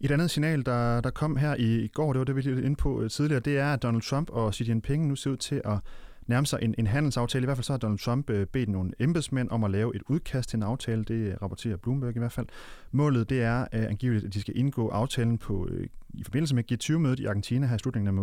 Et 0.00 0.10
andet 0.10 0.30
signal, 0.30 0.66
der, 0.66 1.00
der 1.00 1.10
kom 1.10 1.36
her 1.36 1.54
i, 1.54 1.84
i 1.84 1.88
går, 1.88 2.12
det 2.12 2.18
var 2.18 2.24
det, 2.24 2.36
vi 2.36 2.40
lige 2.40 2.62
inde 2.62 2.76
på 2.76 3.02
øh, 3.02 3.10
tidligere, 3.10 3.40
det 3.40 3.58
er, 3.58 3.72
at 3.72 3.82
Donald 3.82 4.02
Trump 4.02 4.30
og 4.30 4.54
Xi 4.54 4.68
Jinping 4.68 5.06
nu 5.06 5.16
ser 5.16 5.30
ud 5.30 5.36
til 5.36 5.62
at 5.64 5.78
nærme 6.26 6.46
sig 6.46 6.58
en, 6.62 6.74
en 6.78 6.86
handelsaftale. 6.86 7.44
I 7.44 7.46
hvert 7.46 7.56
fald 7.56 7.64
så 7.64 7.72
har 7.72 7.78
Donald 7.78 7.98
Trump 7.98 8.30
øh, 8.30 8.46
bedt 8.46 8.68
nogle 8.68 8.92
embedsmænd 8.98 9.50
om 9.50 9.64
at 9.64 9.70
lave 9.70 9.96
et 9.96 10.02
udkast 10.08 10.48
til 10.48 10.56
en 10.56 10.62
aftale. 10.62 11.04
Det 11.04 11.42
rapporterer 11.42 11.76
Bloomberg 11.76 12.16
i 12.16 12.18
hvert 12.18 12.32
fald. 12.32 12.46
Målet 12.92 13.30
det 13.30 13.42
er 13.42 13.60
uh, 13.60 13.66
angiveligt, 13.72 14.24
at 14.24 14.34
de 14.34 14.40
skal 14.40 14.56
indgå 14.56 14.88
aftalen 14.88 15.38
på, 15.38 15.68
uh, 15.72 15.84
i 16.14 16.24
forbindelse 16.24 16.54
med 16.54 16.72
G20-mødet 16.72 17.20
i 17.20 17.24
Argentina 17.24 17.66
her 17.66 17.76
i 17.76 17.78
slutningen 17.78 18.08
af 18.08 18.14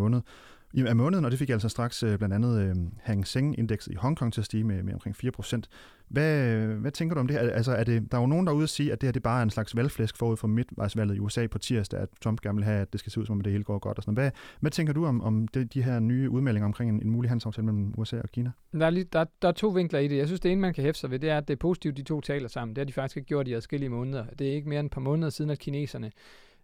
i, 0.75 0.86
af 0.86 0.95
måneden, 0.95 1.25
og 1.25 1.31
det 1.31 1.39
fik 1.39 1.50
altså 1.50 1.69
straks 1.69 2.04
øh, 2.04 2.18
blandt 2.18 2.36
andet 2.36 2.62
øh, 2.62 2.75
Hang 3.01 3.27
Seng-indekset 3.27 3.92
i 3.92 3.95
Hongkong 3.95 4.33
til 4.33 4.42
at 4.42 4.45
stige 4.45 4.63
med, 4.63 4.83
med 4.83 4.94
omkring 4.94 5.16
4%. 5.16 5.62
Hvad, 6.07 6.57
hvad 6.68 6.92
tænker 6.92 7.13
du 7.13 7.19
om 7.19 7.27
det 7.27 7.39
her? 7.39 7.50
Altså, 7.50 7.72
er 7.72 7.83
det, 7.83 8.12
der 8.12 8.18
er 8.18 8.22
jo 8.22 8.27
nogen, 8.27 8.48
der 8.48 8.54
er 8.54 8.56
ude 8.56 8.63
at 8.63 8.69
sige, 8.69 8.92
at 8.92 9.01
det 9.01 9.07
her 9.07 9.12
det 9.12 9.24
bare 9.24 9.39
er 9.39 9.44
en 9.44 9.50
slags 9.50 9.75
valgflæsk 9.75 10.18
forud 10.18 10.38
for 10.38 10.48
midtvejsvalget 10.48 11.16
i 11.16 11.19
USA 11.19 11.48
på 11.48 11.57
tirsdag, 11.57 12.00
at 12.00 12.10
Trump 12.22 12.42
gerne 12.42 12.56
vil 12.56 12.66
have, 12.66 12.81
at 12.81 12.94
det 12.94 13.00
skal 13.00 13.12
se 13.12 13.19
ud 13.19 13.25
som 13.25 13.38
om 13.38 13.42
det 13.42 13.51
hele 13.51 13.63
går 13.63 13.80
godt. 13.80 13.98
Og 13.98 14.04
sådan. 14.04 14.13
Hvad, 14.13 14.31
hvad 14.60 14.72
tænker 14.72 14.94
du 14.94 15.06
om, 15.06 15.22
om 15.22 15.48
det, 15.48 15.74
de 15.74 15.83
her 15.83 16.00
nye 16.00 16.30
udmeldinger 16.30 16.66
omkring 16.66 16.89
en, 16.89 17.01
en 17.01 17.10
mulig 17.10 17.30
handelsaftale 17.30 17.66
mellem 17.66 17.94
USA 17.98 18.19
og 18.21 18.30
Kina? 18.30 18.51
Der 18.74 18.86
er, 18.86 18.89
lige, 18.89 19.04
der, 19.13 19.25
der 19.42 19.48
er 19.48 19.51
to 19.51 19.68
vinkler 19.68 20.00
i 20.00 20.07
det. 20.07 20.18
Jeg 20.18 20.28
synes, 20.28 20.39
det 20.39 20.51
ene, 20.51 20.62
man 20.62 20.74
kan 20.74 20.83
hæfte 20.83 21.00
sig 21.00 21.12
ved, 21.12 21.19
det 21.19 21.30
er, 21.30 21.38
at 21.38 21.48
det 21.48 21.54
er 21.54 21.57
positivt, 21.57 21.98
de 21.98 22.04
to 22.04 22.21
taler 22.21 22.48
sammen. 22.48 22.75
Det 22.75 22.81
har 22.81 22.86
de 22.86 22.94
faktisk 22.94 23.18
ikke 23.18 23.28
gjort 23.28 23.48
i 23.48 23.54
adskillige 23.54 23.89
måneder. 23.89 24.25
Det 24.39 24.50
er 24.50 24.54
ikke 24.54 24.69
mere 24.69 24.80
end 24.80 24.88
et 24.88 24.92
par 24.92 25.01
måneder 25.01 25.30
siden, 25.30 25.51
at 25.51 25.60
kineserne 25.60 26.12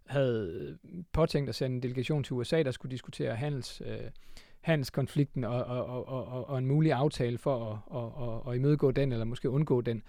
havde 0.06 0.76
øh, 0.84 1.04
påtænkt 1.12 1.48
at 1.48 1.54
sende 1.54 1.76
en 1.76 1.82
delegation 1.82 2.24
til 2.24 2.34
USA, 2.34 2.62
der 2.62 2.70
skulle 2.70 2.90
diskutere 2.90 3.36
handels, 3.36 3.82
øh, 3.86 4.10
handelskonflikten 4.60 5.44
og, 5.44 5.64
og, 5.64 5.86
og, 5.86 6.26
og, 6.26 6.48
og 6.48 6.58
en 6.58 6.66
mulig 6.66 6.92
aftale 6.92 7.38
for 7.38 7.70
at, 7.72 7.78
og, 7.86 8.14
og, 8.16 8.46
og 8.46 8.56
imødegå 8.56 8.90
den, 8.90 9.12
eller 9.12 9.24
måske 9.24 9.50
undgå 9.50 9.80
den. 9.80 10.02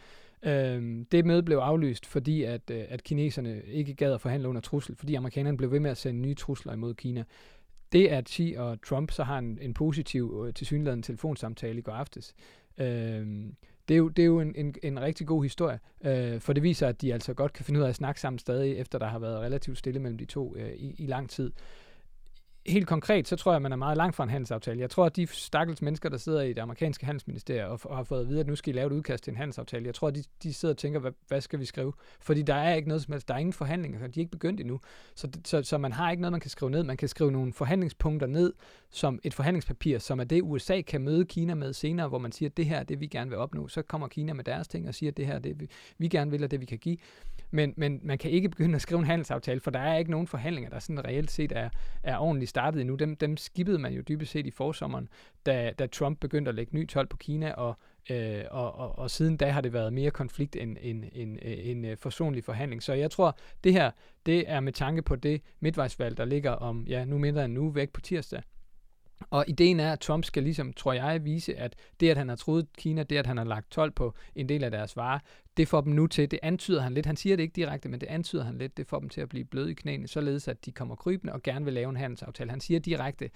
Øh, 0.46 1.06
det 1.12 1.26
møde 1.26 1.44
blev 1.44 1.58
aflyst, 1.58 2.06
fordi 2.06 2.44
at, 2.44 2.62
øh, 2.72 2.84
at 2.90 3.04
kineserne 3.04 3.62
ikke 3.66 3.94
gad 3.94 4.14
at 4.14 4.22
forhandle 4.22 4.50
under 4.50 4.62
trussel, 4.62 4.96
fordi 4.96 5.16
amerikanerne 5.16 5.58
blev 5.58 5.72
ved 5.72 5.80
med 5.80 5.92
at 5.92 5.98
sende 5.98 6.22
nye 6.22 6.36
trusler 6.36 6.74
imod 6.74 6.94
Kina. 6.94 7.24
Det, 7.92 8.08
at 8.08 8.30
Xi 8.30 8.56
og 8.58 8.82
Trump 8.82 9.12
så 9.12 9.24
har 9.24 9.38
en, 9.38 9.58
en 9.62 9.74
positiv, 9.74 10.44
øh, 10.48 10.54
tilsyneladende 10.54 11.06
telefonsamtale 11.06 11.80
i 11.80 11.82
går 11.82 11.92
aftes, 11.92 12.36
øh, 12.78 13.28
det 13.88 13.94
er 13.94 13.98
jo, 13.98 14.08
det 14.08 14.22
er 14.22 14.26
jo 14.26 14.40
en, 14.40 14.54
en, 14.56 14.76
en 14.84 15.02
rigtig 15.02 15.28
god 15.28 15.44
historie, 15.44 15.80
øh, 16.06 16.40
for 16.40 16.54
det 16.54 16.64
viser, 16.64 16.88
at 16.88 17.02
de 17.02 17.14
altså 17.14 17.34
godt 17.34 17.54
kan 17.54 17.66
finde 17.66 17.80
ud 17.80 17.86
af 17.86 17.90
at 17.90 17.96
snakke 17.96 18.22
sammen 18.22 18.40
stadig, 18.40 18.78
efter 18.78 19.00
der 19.00 19.08
har 19.08 19.20
været 19.20 19.40
relativt 19.40 19.78
stille 19.78 20.00
mellem 20.00 20.18
de 20.18 20.26
to 20.26 20.56
øh, 20.56 20.74
i, 20.74 20.96
i 20.98 21.06
lang 21.08 21.30
tid 21.30 21.52
helt 22.68 22.88
konkret, 22.88 23.28
så 23.28 23.36
tror 23.36 23.52
jeg, 23.52 23.56
at 23.56 23.62
man 23.62 23.72
er 23.72 23.76
meget 23.76 23.98
langt 23.98 24.16
fra 24.16 24.24
en 24.24 24.30
handelsaftale. 24.30 24.80
Jeg 24.80 24.90
tror, 24.90 25.06
at 25.06 25.16
de 25.16 25.28
stakkels 25.28 25.82
mennesker, 25.82 26.10
der 26.10 26.18
sidder 26.18 26.42
i 26.42 26.54
det 26.54 26.62
amerikanske 26.62 27.06
handelsministerium 27.06 27.72
og, 27.72 27.80
og 27.84 27.96
har 27.96 28.04
fået 28.04 28.22
at 28.22 28.28
vide, 28.28 28.40
at 28.40 28.48
nu 28.48 28.56
skal 28.56 28.74
I 28.74 28.78
lave 28.78 28.88
et 28.88 28.92
udkast 28.92 29.24
til 29.24 29.32
en 29.32 29.38
handelsaftale, 29.38 29.86
jeg 29.86 29.96
tror, 29.96 30.08
at 30.08 30.16
de, 30.16 30.24
de 30.44 30.54
sidder 30.54 30.74
og 30.74 30.78
tænker, 30.78 31.00
hvad, 31.00 31.12
hvad 31.28 31.42
skal 31.42 31.60
vi 31.60 31.66
skrive? 31.66 31.94
Fordi 32.22 32.42
der 32.42 32.56
er 32.56 32.76
ikke 32.76 32.88
noget 32.88 33.04
som 33.04 33.12
helst, 33.12 33.28
der 33.28 33.34
er 33.34 33.38
ingen 33.38 33.54
forhandlinger, 33.54 34.00
de 34.00 34.20
er 34.20 34.22
ikke 34.22 34.32
begyndt 34.32 34.60
endnu. 34.60 34.80
Så, 35.16 35.30
så, 35.46 35.64
så 35.64 35.78
man 35.78 35.92
har 35.92 36.12
ikke 36.12 36.22
noget, 36.22 36.32
man 36.32 36.42
kan 36.42 36.50
skrive 36.50 36.72
ned. 36.72 36.84
Man 36.84 36.98
kan 36.98 37.08
skrive 37.08 37.32
nogle 37.32 37.54
forhandlingspunkter 37.54 38.28
ned 38.28 38.54
som 38.90 39.20
et 39.24 39.34
forhandlingspapir, 39.34 40.00
som 40.00 40.20
er 40.20 40.24
det, 40.24 40.42
USA 40.42 40.82
kan 40.82 41.02
møde 41.02 41.26
Kina 41.26 41.56
med 41.56 41.74
senere, 41.74 42.08
hvor 42.08 42.18
man 42.18 42.32
siger, 42.32 42.50
at 42.50 42.58
det 42.58 42.66
her 42.66 42.80
er 42.80 42.84
det, 42.84 43.00
vi 43.00 43.08
gerne 43.08 43.30
vil 43.30 43.40
opnå. 43.40 43.68
Så 43.68 43.82
kommer 43.82 44.08
Kina 44.08 44.34
med 44.34 44.44
deres 44.44 44.68
ting 44.68 44.88
og 44.88 44.96
siger, 44.96 45.12
at 45.12 45.18
det 45.18 45.26
her 45.26 45.34
er 45.34 45.40
det, 45.40 45.60
vi, 45.60 45.68
vi 45.98 46.08
gerne 46.08 46.32
vil, 46.32 46.44
og 46.44 46.52
det 46.52 46.62
vi 46.62 46.66
kan 46.66 46.78
give. 46.78 46.98
Men, 47.54 47.74
men 47.78 48.00
man 48.04 48.18
kan 48.18 48.32
ikke 48.32 48.50
begynde 48.50 48.76
at 48.76 48.82
skrive 48.82 49.00
en 49.00 49.06
handelsaftale, 49.06 49.60
for 49.60 49.72
der 49.72 49.80
er 49.80 49.98
ikke 49.98 50.12
nogen 50.12 50.28
forhandlinger, 50.28 50.70
der 50.70 50.80
sådan 50.80 51.06
reelt 51.06 51.32
set 51.32 51.52
er, 51.52 51.70
er 52.04 52.18
ordentligt 52.18 52.50
startet 52.50 52.82
endnu. 52.82 52.96
Dem, 52.96 53.16
dem 53.16 53.38
skippede 53.38 53.80
man 53.80 53.94
jo 53.94 54.02
dybest 54.02 54.32
set 54.32 54.48
i 54.48 54.52
forsommeren, 54.52 55.10
da, 55.46 55.74
da 55.80 55.88
Trump 55.88 56.20
begyndte 56.20 56.50
at 56.50 56.56
lægge 56.56 56.76
ny 56.76 56.88
tolv 56.88 57.08
på 57.08 57.18
Kina, 57.18 57.52
og, 57.52 57.78
øh, 58.10 58.44
og, 58.52 58.76
og, 58.76 59.00
og 59.00 59.12
siden 59.12 59.38
da 59.38 59.50
har 59.50 59.62
det 59.62 59.74
været 59.74 59.94
mere 59.94 60.12
konflikt 60.12 60.56
end 60.56 60.78
en, 60.82 61.06
en, 61.14 61.40
en, 61.42 61.60
en 61.60 61.86
øh, 61.86 61.98
forsonlig 61.98 62.44
forhandling. 62.44 62.84
Så 62.84 62.94
jeg 62.94 63.12
tror, 63.12 63.38
det 63.64 63.74
her, 63.74 63.92
det 64.26 64.50
er 64.50 64.60
med 64.60 64.74
tanke 64.74 65.02
på 65.02 65.16
det 65.16 65.42
midtvejsvalg, 65.60 66.18
der 66.18 66.26
ligger 66.26 66.52
om, 66.52 66.86
ja, 66.88 67.06
nu 67.06 67.18
mindre 67.18 67.46
end 67.46 67.54
nu 67.54 67.70
væk 67.70 67.90
på 67.90 68.02
tirsdag, 68.02 68.42
og 69.30 69.46
ideen 69.48 69.80
er, 69.80 69.92
at 69.92 70.00
Trump 70.00 70.26
skal 70.26 70.44
ligesom, 70.44 70.74
tror 70.74 70.94
jeg, 70.94 71.26
vise, 71.26 71.56
at 71.56 71.76
det, 72.00 72.10
at 72.10 72.18
han 72.18 72.30
har 72.30 72.36
troet 72.36 72.68
Kina, 72.78 73.04
det, 73.04 73.18
at 73.18 73.28
han 73.28 73.38
har 73.38 73.44
lagt 73.44 73.72
12 73.72 73.92
på 73.92 74.14
en 74.36 74.50
del 74.50 74.64
af 74.64 74.72
deres 74.72 74.98
varer, 74.98 75.20
det 75.58 75.68
får 75.68 75.82
dem 75.82 75.94
nu 75.94 76.08
til, 76.08 76.32
det 76.32 76.40
antyder 76.44 76.82
han 76.82 76.94
lidt, 76.94 77.06
han 77.06 77.16
siger 77.16 77.36
det 77.36 77.44
ikke 77.44 77.56
direkte, 77.56 77.90
men 77.90 78.02
det 78.02 78.08
antyder 78.08 78.44
han 78.44 78.58
lidt, 78.58 78.78
det 78.78 78.88
får 78.88 79.00
dem 79.00 79.10
til 79.10 79.22
at 79.22 79.30
blive 79.30 79.46
bløde 79.46 79.72
i 79.72 79.74
knæene, 79.74 80.08
således 80.08 80.48
at 80.48 80.66
de 80.66 80.72
kommer 80.72 80.96
krybende 80.96 81.34
og 81.34 81.44
gerne 81.44 81.66
vil 81.66 81.74
lave 81.74 81.90
en 81.90 81.96
handelsaftale. 81.96 82.50
Han 82.50 82.60
siger 82.60 82.80
direkte, 82.80 83.30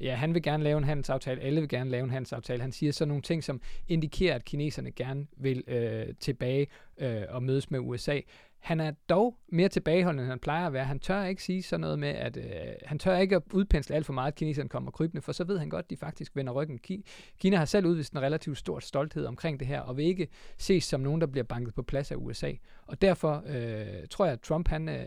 ja, 0.00 0.14
han 0.14 0.34
vil 0.34 0.42
gerne 0.42 0.64
lave 0.64 0.78
en 0.78 0.84
handelsaftale, 0.84 1.40
alle 1.40 1.60
vil 1.60 1.68
gerne 1.68 1.90
lave 1.90 2.04
en 2.04 2.10
handelsaftale. 2.10 2.62
Han 2.62 2.72
siger 2.72 2.92
så 2.92 3.04
nogle 3.04 3.22
ting, 3.22 3.44
som 3.44 3.60
indikerer, 3.88 4.34
at 4.34 4.44
kineserne 4.44 4.90
gerne 4.90 5.26
vil 5.36 5.64
øh, 5.66 6.06
tilbage 6.20 6.66
øh, 6.98 7.22
og 7.28 7.42
mødes 7.42 7.70
med 7.70 7.80
USA. 7.80 8.20
Han 8.62 8.80
er 8.80 8.92
dog 9.08 9.36
mere 9.48 9.68
tilbageholdende, 9.68 10.22
end 10.22 10.30
han 10.30 10.38
plejer 10.38 10.66
at 10.66 10.72
være. 10.72 10.84
Han 10.84 10.98
tør 10.98 11.24
ikke 11.24 11.42
sige 11.42 11.62
sådan 11.62 11.80
noget 11.80 11.98
med, 11.98 12.08
at 12.08 12.36
øh, 12.36 12.44
han 12.84 12.98
tør 12.98 13.16
ikke 13.16 13.36
at 13.36 13.42
udpensle 13.52 13.96
alt 13.96 14.06
for 14.06 14.12
meget, 14.12 14.28
at 14.28 14.34
kineserne 14.34 14.68
kommer 14.68 14.90
krybende, 14.90 15.22
for 15.22 15.32
så 15.32 15.44
ved 15.44 15.58
han 15.58 15.68
godt, 15.68 15.84
at 15.84 15.90
de 15.90 15.96
faktisk 15.96 16.36
vender 16.36 16.52
ryggen. 16.52 16.78
Ki- 16.90 17.02
Kina 17.38 17.56
har 17.56 17.64
selv 17.64 17.86
udvist 17.86 18.12
en 18.12 18.22
relativt 18.22 18.58
stor 18.58 18.78
stolthed 18.78 19.26
omkring 19.26 19.60
det 19.60 19.68
her, 19.68 19.80
og 19.80 19.96
vil 19.96 20.04
ikke 20.04 20.28
ses 20.58 20.84
som 20.84 21.00
nogen, 21.00 21.20
der 21.20 21.26
bliver 21.26 21.44
banket 21.44 21.74
på 21.74 21.82
plads 21.82 22.12
af 22.12 22.16
USA. 22.16 22.52
Og 22.86 23.02
derfor 23.02 23.42
øh, 23.46 23.86
tror 24.10 24.24
jeg, 24.24 24.32
at 24.32 24.40
Trump 24.40 24.68
han, 24.68 24.88
øh, 24.88 25.06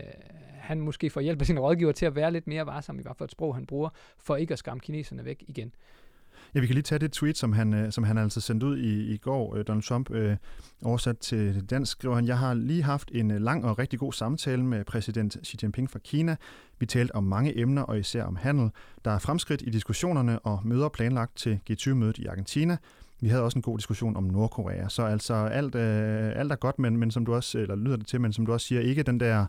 han 0.54 0.80
måske 0.80 1.10
får 1.10 1.20
hjælp 1.20 1.40
af 1.40 1.46
sine 1.46 1.60
rådgiver 1.60 1.92
til 1.92 2.06
at 2.06 2.14
være 2.16 2.32
lidt 2.32 2.46
mere 2.46 2.66
varsom 2.66 2.98
i 2.98 3.02
hvert 3.02 3.16
fald 3.16 3.26
et 3.28 3.32
sprog, 3.32 3.54
han 3.54 3.66
bruger, 3.66 3.88
for 4.18 4.36
ikke 4.36 4.52
at 4.52 4.58
skræmme 4.58 4.80
kineserne 4.80 5.24
væk 5.24 5.44
igen. 5.48 5.74
Ja, 6.56 6.60
vi 6.60 6.66
kan 6.66 6.74
lige 6.74 6.82
tage 6.82 6.98
det 6.98 7.12
tweet, 7.12 7.38
som 7.38 7.52
han, 7.52 7.74
øh, 7.74 7.92
som 7.92 8.04
han 8.04 8.18
altså 8.18 8.40
sendte 8.40 8.66
ud 8.66 8.78
i, 8.78 9.14
i 9.14 9.16
går, 9.16 9.56
øh, 9.56 9.64
Donald 9.68 9.82
Trump, 9.82 10.10
øh, 10.10 10.36
oversat 10.84 11.18
til 11.18 11.64
dansk, 11.70 11.92
skriver 11.92 12.14
han, 12.14 12.26
jeg 12.26 12.38
har 12.38 12.54
lige 12.54 12.82
haft 12.82 13.10
en 13.14 13.30
øh, 13.30 13.40
lang 13.40 13.64
og 13.64 13.78
rigtig 13.78 13.98
god 13.98 14.12
samtale 14.12 14.64
med 14.64 14.84
præsident 14.84 15.36
Xi 15.44 15.56
Jinping 15.62 15.90
fra 15.90 15.98
Kina. 15.98 16.36
Vi 16.78 16.86
talte 16.86 17.14
om 17.14 17.24
mange 17.24 17.58
emner, 17.58 17.82
og 17.82 17.98
især 17.98 18.24
om 18.24 18.36
handel. 18.36 18.70
Der 19.04 19.10
er 19.10 19.18
fremskridt 19.18 19.62
i 19.62 19.70
diskussionerne 19.70 20.38
og 20.38 20.60
møder 20.64 20.88
planlagt 20.88 21.36
til 21.36 21.60
G20-mødet 21.70 22.18
i 22.18 22.26
Argentina. 22.26 22.76
Vi 23.20 23.28
havde 23.28 23.42
også 23.42 23.58
en 23.58 23.62
god 23.62 23.78
diskussion 23.78 24.16
om 24.16 24.24
Nordkorea. 24.24 24.88
Så 24.88 25.02
altså 25.02 25.34
alt, 25.34 25.74
øh, 25.74 26.32
alt 26.36 26.52
er 26.52 26.56
godt, 26.56 26.78
men, 26.78 26.96
men 26.96 27.10
som 27.10 27.26
du 27.26 27.34
også, 27.34 27.58
eller 27.58 27.76
lyder 27.76 27.96
det 27.96 28.06
til, 28.06 28.20
men 28.20 28.32
som 28.32 28.46
du 28.46 28.52
også 28.52 28.66
siger, 28.66 28.80
ikke 28.80 29.02
den 29.02 29.20
der 29.20 29.46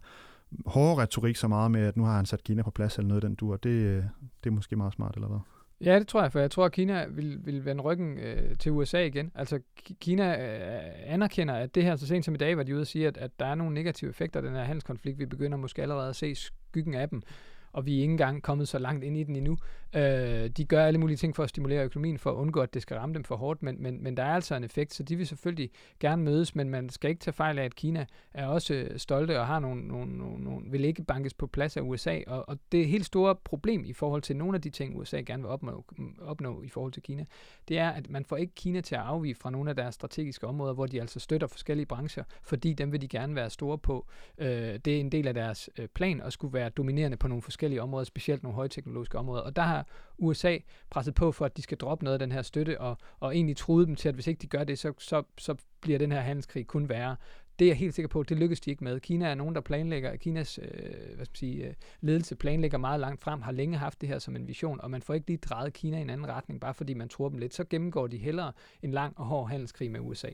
hårde 0.65 1.01
retorik 1.01 1.35
så 1.35 1.47
meget 1.47 1.71
med, 1.71 1.81
at 1.81 1.97
nu 1.97 2.03
har 2.03 2.15
han 2.15 2.25
sat 2.25 2.43
Kina 2.43 2.63
på 2.63 2.71
plads 2.71 2.97
eller 2.97 3.07
noget 3.07 3.23
den 3.23 3.35
dur. 3.35 3.55
Det, 3.55 4.03
det 4.43 4.49
er 4.49 4.53
måske 4.53 4.75
meget 4.75 4.93
smart, 4.93 5.15
eller 5.15 5.27
hvad? 5.27 5.39
Ja, 5.81 5.99
det 5.99 6.07
tror 6.07 6.21
jeg, 6.21 6.31
for 6.31 6.39
jeg 6.39 6.51
tror, 6.51 6.65
at 6.65 6.71
Kina 6.71 7.05
vil, 7.09 7.45
vil 7.45 7.65
vende 7.65 7.83
ryggen 7.83 8.19
øh, 8.19 8.57
til 8.57 8.71
USA 8.71 9.05
igen. 9.05 9.31
Altså, 9.35 9.59
Kina 10.01 10.57
øh, 10.57 11.13
anerkender, 11.13 11.53
at 11.53 11.75
det 11.75 11.83
her 11.83 11.95
så 11.95 12.07
sent 12.07 12.25
som 12.25 12.33
i 12.33 12.37
dag 12.37 12.57
var 12.57 12.63
de 12.63 12.73
ude 12.73 12.81
og 12.81 12.87
sige, 12.87 13.07
at, 13.07 13.17
at 13.17 13.39
der 13.39 13.45
er 13.45 13.55
nogle 13.55 13.73
negative 13.73 14.09
effekter 14.09 14.39
af 14.39 14.43
den 14.43 14.55
her 14.55 14.63
handelskonflikt. 14.63 15.19
Vi 15.19 15.25
begynder 15.25 15.57
måske 15.57 15.81
allerede 15.81 16.09
at 16.09 16.15
se 16.15 16.35
skyggen 16.35 16.93
af 16.93 17.09
dem 17.09 17.21
og 17.77 17.85
vi 17.85 17.97
er 17.97 18.01
ikke 18.01 18.11
engang 18.11 18.43
kommet 18.43 18.67
så 18.67 18.79
langt 18.79 19.03
ind 19.03 19.17
i 19.17 19.23
den 19.23 19.35
endnu. 19.35 19.57
Øh, 19.95 20.49
de 20.49 20.65
gør 20.65 20.85
alle 20.85 20.99
mulige 20.99 21.17
ting 21.17 21.35
for 21.35 21.43
at 21.43 21.49
stimulere 21.49 21.83
økonomien, 21.83 22.17
for 22.17 22.31
at 22.31 22.35
undgå, 22.35 22.61
at 22.61 22.73
det 22.73 22.81
skal 22.81 22.97
ramme 22.97 23.15
dem 23.15 23.23
for 23.23 23.35
hårdt, 23.35 23.63
men, 23.63 23.83
men, 23.83 24.03
men 24.03 24.17
der 24.17 24.23
er 24.23 24.33
altså 24.33 24.55
en 24.55 24.63
effekt, 24.63 24.93
så 24.93 25.03
de 25.03 25.15
vil 25.15 25.27
selvfølgelig 25.27 25.69
gerne 25.99 26.23
mødes, 26.23 26.55
men 26.55 26.69
man 26.69 26.89
skal 26.89 27.09
ikke 27.09 27.19
tage 27.19 27.33
fejl 27.33 27.59
af, 27.59 27.63
at 27.63 27.75
Kina 27.75 28.05
er 28.33 28.47
også 28.47 28.73
øh, 28.73 28.99
stolte 28.99 29.39
og 29.39 29.47
har 29.47 29.59
nogle, 29.59 29.87
nogle, 29.87 30.17
nogle, 30.17 30.43
nogle 30.43 30.71
vil 30.71 30.85
ikke 30.85 31.03
bankes 31.03 31.33
på 31.33 31.47
plads 31.47 31.77
af 31.77 31.81
USA, 31.81 32.19
og, 32.27 32.49
og 32.49 32.57
det 32.71 32.77
er 32.77 32.83
et 32.83 32.89
helt 32.89 33.05
store 33.05 33.35
problem 33.35 33.85
i 33.85 33.93
forhold 33.93 34.21
til 34.21 34.35
nogle 34.35 34.55
af 34.55 34.61
de 34.61 34.69
ting, 34.69 34.97
USA 34.97 35.17
gerne 35.17 35.43
vil 35.43 35.49
opnå, 35.49 35.85
opnå 36.21 36.61
i 36.61 36.69
forhold 36.69 36.91
til 36.91 37.03
Kina, 37.03 37.25
det 37.67 37.79
er, 37.79 37.89
at 37.89 38.09
man 38.09 38.25
får 38.25 38.37
ikke 38.37 38.53
Kina 38.55 38.81
til 38.81 38.95
at 38.95 39.01
afvige 39.01 39.35
fra 39.35 39.49
nogle 39.49 39.69
af 39.69 39.75
deres 39.75 39.95
strategiske 39.95 40.47
områder, 40.47 40.73
hvor 40.73 40.85
de 40.85 41.01
altså 41.01 41.19
støtter 41.19 41.47
forskellige 41.47 41.85
brancher, 41.85 42.23
fordi 42.43 42.73
dem 42.73 42.91
vil 42.91 43.01
de 43.01 43.07
gerne 43.07 43.35
være 43.35 43.49
store 43.49 43.77
på. 43.77 44.07
Øh, 44.37 44.47
det 44.85 44.87
er 44.87 44.99
en 44.99 45.11
del 45.11 45.27
af 45.27 45.33
deres 45.33 45.69
øh, 45.79 45.87
plan 45.87 46.21
at 46.21 46.33
skulle 46.33 46.53
være 46.53 46.69
dominerende 46.69 47.17
på 47.17 47.27
nogle 47.27 47.41
forskellige 47.41 47.66
områder, 47.81 48.03
specielt 48.03 48.43
nogle 48.43 48.55
højteknologiske 48.55 49.17
områder, 49.17 49.41
og 49.41 49.55
der 49.55 49.61
har 49.61 49.85
USA 50.17 50.57
presset 50.89 51.15
på 51.15 51.31
for, 51.31 51.45
at 51.45 51.57
de 51.57 51.61
skal 51.61 51.77
droppe 51.77 52.03
noget 52.03 52.13
af 52.15 52.19
den 52.19 52.31
her 52.31 52.41
støtte, 52.41 52.81
og, 52.81 52.97
og 53.19 53.35
egentlig 53.35 53.57
truet 53.57 53.87
dem 53.87 53.95
til, 53.95 54.09
at 54.09 54.15
hvis 54.15 54.27
ikke 54.27 54.41
de 54.41 54.47
gør 54.47 54.63
det, 54.63 54.79
så, 54.79 54.93
så, 54.97 55.23
så 55.37 55.55
bliver 55.81 55.99
den 55.99 56.11
her 56.11 56.19
handelskrig 56.19 56.67
kun 56.67 56.89
værre. 56.89 57.15
Det 57.59 57.65
er 57.65 57.69
jeg 57.69 57.77
helt 57.77 57.93
sikker 57.93 58.07
på, 58.07 58.23
det 58.23 58.37
lykkes 58.37 58.59
de 58.59 58.71
ikke 58.71 58.83
med. 58.83 58.99
Kina 58.99 59.27
er 59.27 59.35
nogen, 59.35 59.55
der 59.55 59.61
planlægger, 59.61 60.15
Kinas 60.15 60.59
øh, 60.61 60.69
hvad 61.15 61.25
skal 61.25 61.29
man 61.29 61.35
sige, 61.35 61.67
øh, 61.67 61.73
ledelse 62.01 62.35
planlægger 62.35 62.77
meget 62.77 62.99
langt 62.99 63.21
frem, 63.21 63.41
har 63.41 63.51
længe 63.51 63.77
haft 63.77 64.01
det 64.01 64.09
her 64.09 64.19
som 64.19 64.35
en 64.35 64.47
vision, 64.47 64.81
og 64.81 64.91
man 64.91 65.01
får 65.01 65.13
ikke 65.13 65.27
lige 65.27 65.37
drejet 65.37 65.73
Kina 65.73 65.97
i 65.97 66.01
en 66.01 66.09
anden 66.09 66.27
retning, 66.27 66.61
bare 66.61 66.73
fordi 66.73 66.93
man 66.93 67.09
tror 67.09 67.29
dem 67.29 67.37
lidt. 67.37 67.53
Så 67.53 67.63
gennemgår 67.69 68.07
de 68.07 68.17
hellere 68.17 68.51
en 68.81 68.91
lang 68.91 69.13
og 69.19 69.25
hård 69.25 69.49
handelskrig 69.49 69.91
med 69.91 69.99
USA. 69.99 70.27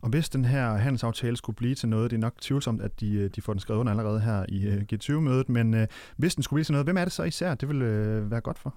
Og 0.00 0.08
hvis 0.08 0.28
den 0.28 0.44
her 0.44 0.74
handelsaftale 0.74 1.36
skulle 1.36 1.56
blive 1.56 1.74
til 1.74 1.88
noget, 1.88 2.10
det 2.10 2.16
er 2.16 2.20
nok 2.20 2.40
tvivlsomt, 2.40 2.82
at 2.82 3.00
de, 3.00 3.14
øh, 3.14 3.30
de 3.36 3.42
får 3.42 3.52
den 3.52 3.60
skrevet 3.60 3.80
under 3.80 3.92
allerede 3.92 4.20
her 4.20 4.46
i 4.48 4.66
øh, 4.66 4.82
G20-mødet, 4.92 5.48
men 5.48 5.74
øh, 5.74 5.86
hvis 6.16 6.34
den 6.34 6.42
skulle 6.42 6.56
blive 6.56 6.64
til 6.64 6.72
noget, 6.72 6.86
hvem 6.86 6.96
er 6.96 7.04
det 7.04 7.12
så 7.12 7.22
især, 7.22 7.54
det 7.54 7.68
vil 7.68 7.82
øh, 7.82 8.30
være 8.30 8.40
godt 8.40 8.58
for? 8.58 8.74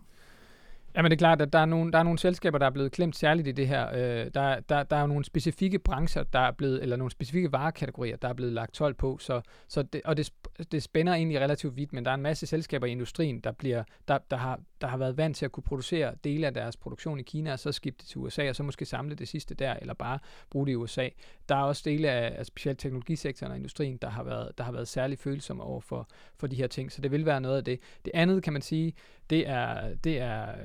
Jamen 0.97 1.11
det 1.11 1.15
er 1.15 1.19
klart, 1.19 1.41
at 1.41 1.53
der 1.53 1.59
er 1.59 1.65
nogle, 1.65 1.91
der 1.91 1.99
er 1.99 2.03
nogle 2.03 2.19
selskaber, 2.19 2.57
der 2.57 2.65
er 2.65 2.69
blevet 2.69 2.91
klemt 2.91 3.15
særligt 3.15 3.47
i 3.47 3.51
det 3.51 3.67
her. 3.67 3.87
Øh, 3.93 4.31
der, 4.33 4.59
der, 4.59 4.83
der 4.83 4.95
er 4.95 5.07
nogle 5.07 5.25
specifikke 5.25 5.79
brancher, 5.79 6.23
der 6.23 6.39
er 6.39 6.51
blevet, 6.51 6.81
eller 6.81 6.95
nogle 6.95 7.11
specifikke 7.11 7.51
varekategorier, 7.51 8.17
der 8.17 8.27
er 8.27 8.33
blevet 8.33 8.53
lagt 8.53 8.73
12 8.73 8.93
på, 8.93 9.17
så, 9.17 9.41
så 9.67 9.81
det, 9.81 10.01
og 10.05 10.17
det, 10.17 10.31
det 10.71 10.83
spænder 10.83 11.13
egentlig 11.13 11.39
relativt 11.39 11.75
vidt, 11.75 11.93
men 11.93 12.05
der 12.05 12.11
er 12.11 12.15
en 12.15 12.21
masse 12.21 12.47
selskaber 12.47 12.87
i 12.87 12.91
industrien, 12.91 13.39
der, 13.39 13.51
bliver, 13.51 13.83
der, 14.07 14.17
der, 14.31 14.37
har, 14.37 14.59
der 14.81 14.87
har 14.87 14.97
været 14.97 15.17
vant 15.17 15.37
til 15.37 15.45
at 15.45 15.51
kunne 15.51 15.63
producere 15.63 16.15
dele 16.23 16.47
af 16.47 16.53
deres 16.53 16.77
produktion 16.77 17.19
i 17.19 17.23
Kina, 17.23 17.53
og 17.53 17.59
så 17.59 17.71
skifte 17.71 18.05
til 18.05 18.17
USA, 18.17 18.49
og 18.49 18.55
så 18.55 18.63
måske 18.63 18.85
samle 18.85 19.15
det 19.15 19.27
sidste 19.27 19.55
der, 19.55 19.73
eller 19.73 19.93
bare 19.93 20.19
bruge 20.49 20.65
det 20.65 20.71
i 20.71 20.75
USA. 20.75 21.09
Der 21.49 21.55
er 21.55 21.63
også 21.63 21.81
dele 21.85 22.09
af, 22.09 22.39
af 22.39 22.45
specielt 22.45 22.79
teknologisektoren 22.79 23.51
og 23.51 23.57
industrien, 23.57 23.97
der 23.97 24.09
har 24.09 24.23
været, 24.23 24.57
der 24.57 24.63
har 24.63 24.71
været 24.71 24.87
særlig 24.87 25.19
følsomme 25.19 25.63
over 25.63 25.81
for, 25.81 26.07
for 26.37 26.47
de 26.47 26.55
her 26.55 26.67
ting, 26.67 26.91
så 26.91 27.01
det 27.01 27.11
vil 27.11 27.25
være 27.25 27.41
noget 27.41 27.57
af 27.57 27.63
det. 27.63 27.79
Det 28.05 28.11
andet, 28.13 28.43
kan 28.43 28.53
man 28.53 28.61
sige, 28.61 28.93
det 29.29 29.47
er, 29.47 29.95
det 29.95 30.19
er, 30.19 30.55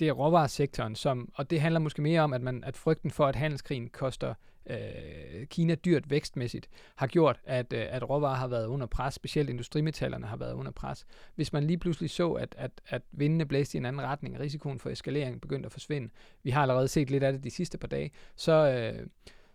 det 0.00 0.08
er 0.08 0.12
råvaresektoren, 0.12 0.94
som, 0.94 1.32
og 1.34 1.50
det 1.50 1.60
handler 1.60 1.80
måske 1.80 2.02
mere 2.02 2.20
om, 2.20 2.32
at, 2.32 2.42
man, 2.42 2.64
at 2.64 2.76
frygten 2.76 3.10
for, 3.10 3.26
at 3.26 3.36
handelskrigen 3.36 3.88
koster 3.88 4.34
øh, 4.68 5.46
Kina 5.46 5.74
dyrt 5.74 6.10
vækstmæssigt, 6.10 6.68
har 6.96 7.06
gjort, 7.06 7.40
at, 7.44 7.72
øh, 7.72 7.84
at 7.88 8.10
råvarer 8.10 8.36
har 8.36 8.48
været 8.48 8.66
under 8.66 8.86
pres, 8.86 9.14
specielt 9.14 9.50
industrimetallerne 9.50 10.26
har 10.26 10.36
været 10.36 10.52
under 10.52 10.72
pres. 10.72 11.06
Hvis 11.34 11.52
man 11.52 11.64
lige 11.64 11.78
pludselig 11.78 12.10
så, 12.10 12.32
at, 12.32 12.54
at, 12.58 12.70
at 12.88 13.02
vindene 13.12 13.46
blæste 13.46 13.76
i 13.76 13.78
en 13.78 13.86
anden 13.86 14.02
retning, 14.02 14.34
og 14.34 14.40
risikoen 14.40 14.78
for 14.78 14.90
eskalering 14.90 15.40
begyndte 15.40 15.66
at 15.66 15.72
forsvinde, 15.72 16.08
vi 16.42 16.50
har 16.50 16.62
allerede 16.62 16.88
set 16.88 17.10
lidt 17.10 17.22
af 17.22 17.32
det 17.32 17.44
de 17.44 17.50
sidste 17.50 17.78
par 17.78 17.88
dage, 17.88 18.10
så, 18.36 18.52
øh, 18.52 19.06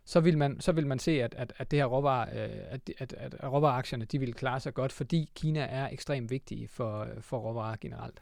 så 0.05 0.20
vil 0.20 0.38
man, 0.38 0.60
så 0.60 0.72
vil 0.72 0.88
man 0.88 1.00
se, 1.00 1.24
at, 1.24 1.36
at, 1.38 1.53
at 1.58 1.72
det 1.72 1.79
her 1.79 1.86
råvarer, 1.86 2.46
øh, 2.46 2.60
at, 2.70 2.91
at, 2.98 3.13
at 3.20 3.53
råvareaktierne 3.53 4.05
de 4.05 4.20
vil 4.20 4.34
klare 4.34 4.60
sig 4.60 4.74
godt, 4.74 4.91
fordi 4.91 5.32
Kina 5.36 5.60
er 5.60 5.89
ekstremt 5.89 6.29
vigtige 6.29 6.67
for, 6.67 7.08
for 7.22 7.38
råvarer 7.38 7.75
generelt. 7.82 8.22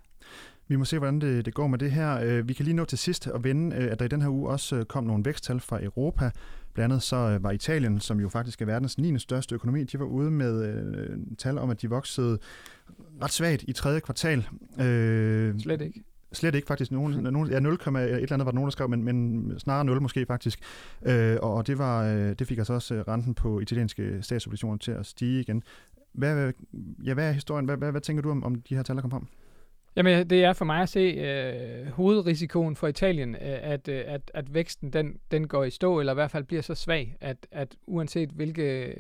Vi 0.68 0.76
må 0.76 0.86
se, 0.86 0.98
hvordan 0.98 1.22
det, 1.22 1.46
det 1.46 1.54
går 1.54 1.68
med 1.68 1.80
det 1.80 1.92
her. 1.92 2.20
Øh, 2.24 2.48
vi 2.48 2.54
kan 2.54 2.66
lige 2.66 2.76
nå 2.76 2.86
til 2.86 2.98
sidst 2.98 3.28
at 3.28 3.44
vende, 3.44 3.76
øh, 3.76 3.92
at 3.92 4.00
der 4.00 4.06
i 4.06 4.08
den 4.08 4.22
her 4.22 4.30
uge 4.30 4.50
også 4.50 4.76
øh, 4.76 4.86
kom 4.86 5.04
nogle 5.04 5.26
væksttal 5.26 5.60
fra 5.60 5.84
Europa. 5.84 6.32
Blandt 6.74 6.94
andet 6.94 7.04
så 7.04 7.38
var 7.42 7.52
Italien, 7.52 8.00
som 8.00 8.20
jo 8.20 8.30
faktisk 8.30 8.62
er 8.62 8.66
verdens 8.66 8.98
9. 8.98 9.20
største 9.20 9.56
økonomi, 9.56 9.84
de 9.84 10.00
var 10.00 10.06
ude 10.06 10.32
med 10.32 10.66
øh, 10.66 11.18
tal 11.38 11.58
om, 11.58 11.70
at 11.70 11.82
de 11.82 11.90
voksede 11.90 12.40
ret 13.24 13.32
svagt 13.32 13.64
i 13.68 13.74
tredje 13.74 14.00
kvartal. 14.00 14.48
Øh, 14.82 15.60
Slet 15.60 15.82
ikke. 15.82 16.04
Slet 16.34 16.56
ikke 16.56 16.68
faktisk. 16.68 16.92
Nogen, 16.92 17.24
nogen, 17.34 17.50
ja, 17.50 17.60
0, 17.60 17.74
et 17.74 17.80
eller 17.88 18.34
andet 18.34 18.46
var 18.46 18.52
der 18.52 18.52
nogen, 18.52 18.68
der 18.68 18.72
skrev, 18.72 18.90
men, 18.90 19.04
men 19.04 19.54
snarere 19.60 19.86
0 19.86 20.02
måske 20.02 20.26
faktisk. 20.26 20.60
Øh, 21.06 21.38
og 21.42 21.68
det, 21.68 21.78
var, 21.78 22.04
det 22.34 22.48
fik 22.48 22.58
altså 22.58 22.74
også 22.74 23.04
renten 23.08 23.34
på 23.34 23.60
italienske 23.60 24.18
statsobligationer 24.22 24.78
til 24.78 24.92
at 24.92 25.06
stige 25.06 25.42
igen. 25.42 25.64
Hvad, 26.14 26.54
ja, 27.04 27.14
hvad 27.14 27.28
er 27.28 27.32
historien? 27.32 27.66
Hvad, 27.66 27.78
hvad, 27.78 27.92
hvad 27.92 28.02
tænker 28.02 28.24
du 28.24 28.32
om, 28.32 28.44
om 28.44 28.56
de 28.56 28.76
her 28.76 28.84
tal, 28.84 28.96
der 28.96 29.02
kom 29.02 29.12
frem? 29.12 29.28
Jamen, 29.96 30.30
det 30.30 30.44
er 30.44 30.54
for 30.54 30.66
mig 30.66 30.82
at 30.82 30.90
se 30.90 31.00
øh, 31.00 31.88
hovedrisikoen 31.88 32.76
for 32.76 32.88
Italien, 32.88 33.36
øh, 33.36 33.42
at, 33.42 33.88
øh, 33.88 34.04
at, 34.08 34.32
at 34.34 34.54
væksten 34.54 34.94
den, 34.94 35.20
den 35.32 35.48
går 35.48 35.64
i 35.64 35.70
stå, 35.70 36.00
eller 36.00 36.14
i 36.14 36.16
hvert 36.16 36.32
fald 36.32 36.44
bliver 36.44 36.62
så 36.62 36.76
svag, 36.76 37.18
at, 37.22 37.38
at 37.52 37.76
uanset 37.88 38.30
hvilke 38.30 38.86
øh, 38.86 38.96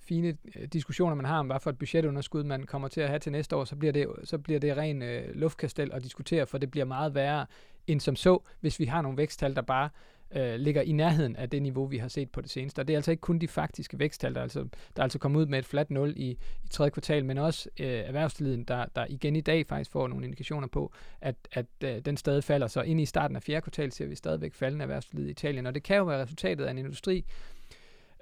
fine 0.00 0.36
øh, 0.56 0.68
diskussioner 0.72 1.14
man 1.14 1.24
har 1.24 1.38
om, 1.38 1.46
hvad 1.46 1.60
for 1.60 1.70
et 1.70 1.78
budgetunderskud 1.78 2.44
man 2.44 2.62
kommer 2.62 2.88
til 2.88 3.00
at 3.00 3.08
have 3.08 3.18
til 3.18 3.32
næste 3.32 3.56
år, 3.56 3.64
så 3.64 3.76
bliver 3.76 3.92
det, 3.92 4.06
så 4.24 4.38
bliver 4.38 4.60
det 4.60 4.76
ren 4.76 5.02
øh, 5.02 5.34
luftkastel 5.34 5.90
at 5.92 6.04
diskutere, 6.04 6.46
for 6.46 6.58
det 6.58 6.70
bliver 6.70 6.84
meget 6.84 7.14
værre 7.14 7.46
end 7.86 8.00
som 8.00 8.16
så, 8.16 8.38
hvis 8.60 8.78
vi 8.80 8.84
har 8.84 9.02
nogle 9.02 9.18
væksttal, 9.18 9.54
der 9.54 9.62
bare 9.62 9.88
øh, 10.34 10.54
ligger 10.54 10.82
i 10.82 10.92
nærheden 10.92 11.36
af 11.36 11.50
det 11.50 11.62
niveau, 11.62 11.86
vi 11.86 11.98
har 11.98 12.08
set 12.08 12.30
på 12.30 12.40
det 12.40 12.50
seneste. 12.50 12.80
Og 12.80 12.88
det 12.88 12.94
er 12.94 12.98
altså 12.98 13.10
ikke 13.10 13.20
kun 13.20 13.38
de 13.38 13.48
faktiske 13.48 13.98
væksttal, 13.98 14.34
der 14.34 14.40
er 14.40 14.42
altså, 14.42 14.60
der 14.60 14.68
er 14.96 15.02
altså 15.02 15.18
kommet 15.18 15.40
ud 15.40 15.46
med 15.46 15.58
et 15.58 15.66
fladt 15.66 15.90
0 15.90 16.12
i, 16.16 16.30
i 16.64 16.68
tredje 16.70 16.90
kvartal, 16.90 17.24
men 17.24 17.38
også 17.38 17.68
øh, 17.80 17.86
erhvervslivet, 17.86 18.68
der, 18.68 18.86
der 18.96 19.06
igen 19.08 19.36
i 19.36 19.40
dag 19.40 19.66
faktisk 19.66 19.90
får 19.90 20.08
nogle 20.08 20.24
indikationer 20.24 20.68
på, 20.68 20.92
at, 21.20 21.36
at 21.52 21.66
øh, 21.84 21.98
den 21.98 22.16
stadig 22.16 22.44
falder. 22.44 22.66
Så 22.66 22.82
ind 22.82 23.00
i 23.00 23.06
starten 23.06 23.36
af 23.36 23.42
fjerde 23.42 23.62
kvartal 23.62 23.92
ser 23.92 24.06
vi 24.06 24.14
stadigvæk 24.14 24.54
faldende 24.54 24.82
erhvervslivet 24.82 25.28
i 25.28 25.30
Italien, 25.30 25.66
og 25.66 25.74
det 25.74 25.82
kan 25.82 25.96
jo 25.96 26.04
være 26.04 26.22
resultatet 26.22 26.64
af 26.64 26.70
en 26.70 26.78
industri, 26.78 27.24